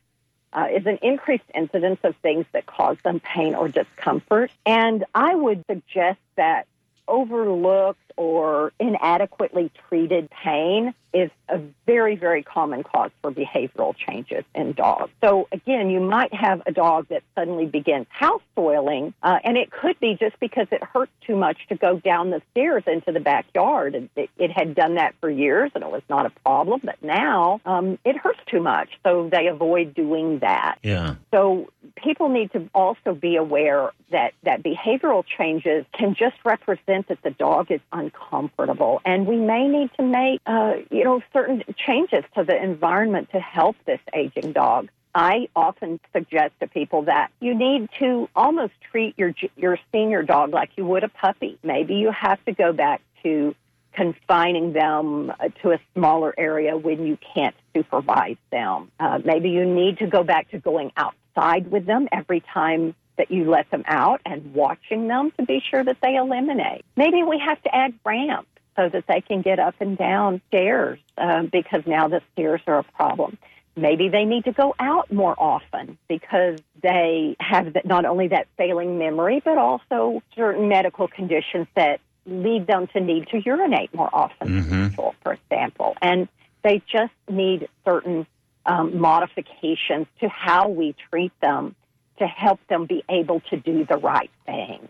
uh, 0.54 0.68
is 0.72 0.86
an 0.86 1.00
increased 1.02 1.44
incidence 1.54 2.00
of 2.04 2.16
things 2.18 2.46
that 2.52 2.66
cause 2.66 2.98
them 3.04 3.20
pain 3.20 3.56
or 3.56 3.68
discomfort. 3.68 4.52
And 4.66 5.04
I 5.14 5.36
would 5.36 5.64
suggest 5.70 6.20
that 6.36 6.68
overlooked 7.08 8.14
or 8.16 8.72
inadequately 8.80 9.72
treated 9.90 10.30
pain 10.30 10.94
is 11.14 11.30
a 11.50 11.60
very, 11.86 12.16
very 12.16 12.44
common 12.44 12.84
cause 12.84 13.12
for 13.22 13.32
behavioral 13.32 13.96
changes 13.96 14.44
in 14.56 14.74
dogs. 14.74 15.12
So 15.24 15.48
again, 15.52 15.90
you 15.90 16.00
might 16.00 16.34
have 16.34 16.62
a 16.66 16.72
dog 16.72 17.08
that 17.10 17.24
suddenly 17.36 17.66
begins 17.66 18.08
house 18.10 18.42
soiling, 18.56 19.14
uh, 19.22 19.40
and 19.44 19.58
it 19.58 19.72
could 19.72 20.00
be 20.00 20.16
just 20.20 20.40
because 20.40 20.68
it 20.72 20.84
hurts 20.84 21.12
too 21.26 21.36
much 21.36 21.58
to 21.70 21.76
go 21.76 22.00
down 22.00 22.32
the 22.32 22.42
stairs 22.52 22.84
into 22.88 23.12
the 23.12 23.20
backyard. 23.20 24.10
It, 24.16 24.30
it 24.38 24.52
had 24.52 24.76
done 24.76 24.96
that 24.96 25.16
for 25.22 25.30
years, 25.30 25.72
and 25.76 25.84
it 25.84 25.92
was 25.92 26.02
not 26.10 26.26
a 26.26 26.32
problem, 26.44 26.82
but 26.84 27.02
now 27.04 27.62
um, 27.66 28.00
it 28.04 28.18
hurts 28.18 28.40
too 28.48 28.62
much, 28.62 28.90
so 29.04 29.30
they 29.32 29.48
avoid 29.48 29.94
doing 29.94 30.40
that. 30.40 30.80
Yeah. 30.82 31.16
So 31.32 31.70
people 31.96 32.30
need 32.30 32.52
to 32.54 32.70
also 32.74 33.14
be 33.14 33.36
aware 33.36 33.92
that, 34.12 34.34
that 34.44 34.64
behavioral 34.64 35.24
changes 35.38 35.86
can 35.94 36.16
just 36.16 36.36
represent 36.44 37.08
that 37.08 37.22
the 37.24 37.32
dog 37.32 37.72
is 37.72 37.82
uncomfortable. 37.92 39.02
And 39.06 39.28
we 39.28 39.38
may 39.38 39.68
need 39.68 39.90
to 39.98 40.04
make, 40.04 40.40
uh, 40.46 40.74
you 41.04 41.10
know, 41.10 41.22
certain 41.34 41.62
changes 41.86 42.24
to 42.34 42.46
the 42.46 42.56
environment 42.56 43.28
to 43.34 43.40
help 43.40 43.76
this 43.86 44.00
aging 44.14 44.54
dog. 44.54 44.88
I 45.14 45.50
often 45.54 46.00
suggest 46.14 46.54
to 46.62 46.68
people 46.68 47.04
that 47.04 47.30
you 47.42 47.54
need 47.54 47.90
to 48.00 48.30
almost 48.34 48.72
treat 48.90 49.14
your 49.18 49.34
your 49.58 49.78
senior 49.92 50.24
dog 50.24 50.54
like 50.54 50.70
you 50.78 50.86
would 50.86 51.04
a 51.04 51.10
puppy. 51.10 51.60
Maybe 51.62 51.96
you 51.96 52.10
have 52.12 52.44
to 52.46 52.54
go 52.54 52.72
back 52.72 53.02
to 53.22 53.54
confining 53.92 54.72
them 54.72 55.30
uh, 55.30 55.50
to 55.62 55.72
a 55.74 55.80
smaller 55.94 56.34
area 56.38 56.78
when 56.78 57.06
you 57.06 57.18
can't 57.36 57.56
supervise 57.76 58.38
them. 58.50 58.90
Uh, 58.98 59.20
maybe 59.26 59.50
you 59.50 59.66
need 59.66 59.98
to 59.98 60.08
go 60.08 60.24
back 60.24 60.52
to 60.52 60.58
going 60.58 60.94
outside 60.96 61.70
with 61.70 61.86
them 61.86 62.08
every 62.14 62.40
time 62.40 62.96
that 63.18 63.30
you 63.30 63.50
let 63.50 63.70
them 63.72 63.84
out 63.88 64.22
and 64.26 64.54
watching 64.54 65.10
them 65.10 65.32
to 65.38 65.46
be 65.46 65.62
sure 65.70 65.84
that 65.84 65.98
they 66.02 66.16
eliminate. 66.16 66.86
Maybe 66.96 67.24
we 67.24 67.40
have 67.40 67.62
to 67.64 67.76
add 67.76 67.94
ramps 68.06 68.48
so 68.76 68.90
that 68.90 69.06
they 69.08 69.22
can 69.22 69.42
get 69.42 69.60
up 69.60 69.76
and 69.80 69.98
down 69.98 70.42
stairs 70.48 71.00
uh, 71.18 71.44
because 71.44 71.84
now 71.86 72.08
the 72.08 72.22
stairs 72.34 72.62
are 72.68 72.80
a 72.80 72.84
problem. 72.84 73.38
Maybe 73.76 74.10
they 74.10 74.26
need 74.26 74.46
to 74.46 74.52
go 74.52 74.76
out 74.80 75.12
more 75.12 75.36
often 75.38 75.98
because 76.08 76.60
they 76.82 77.36
have 77.40 77.76
not 77.86 78.06
only 78.06 78.28
that 78.28 78.48
failing 78.58 79.00
memory, 79.00 79.42
but 79.44 79.58
also 79.58 80.22
certain 80.36 80.68
medical 80.68 81.08
conditions 81.08 81.68
that 81.76 82.00
lead 82.26 82.68
them 82.68 82.88
to 82.94 83.00
need 83.00 83.28
to 83.30 83.42
urinate 83.44 83.94
more 83.94 84.10
often, 84.14 84.48
Mhm. 84.48 85.16
for 85.24 85.34
example. 85.34 85.96
And 86.02 86.28
they 86.62 86.82
just 86.88 87.14
need 87.30 87.68
certain 87.84 88.26
um, 88.66 88.98
modifications 88.98 90.08
to 90.22 90.30
how 90.30 90.70
we 90.70 90.96
treat 91.10 91.38
them 91.42 91.76
to 92.20 92.28
help 92.28 92.60
them 92.68 92.86
be 92.86 93.04
able 93.10 93.42
to 93.50 93.58
do 93.58 93.86
the 93.86 93.98
right 93.98 94.32
thing. 94.46 94.80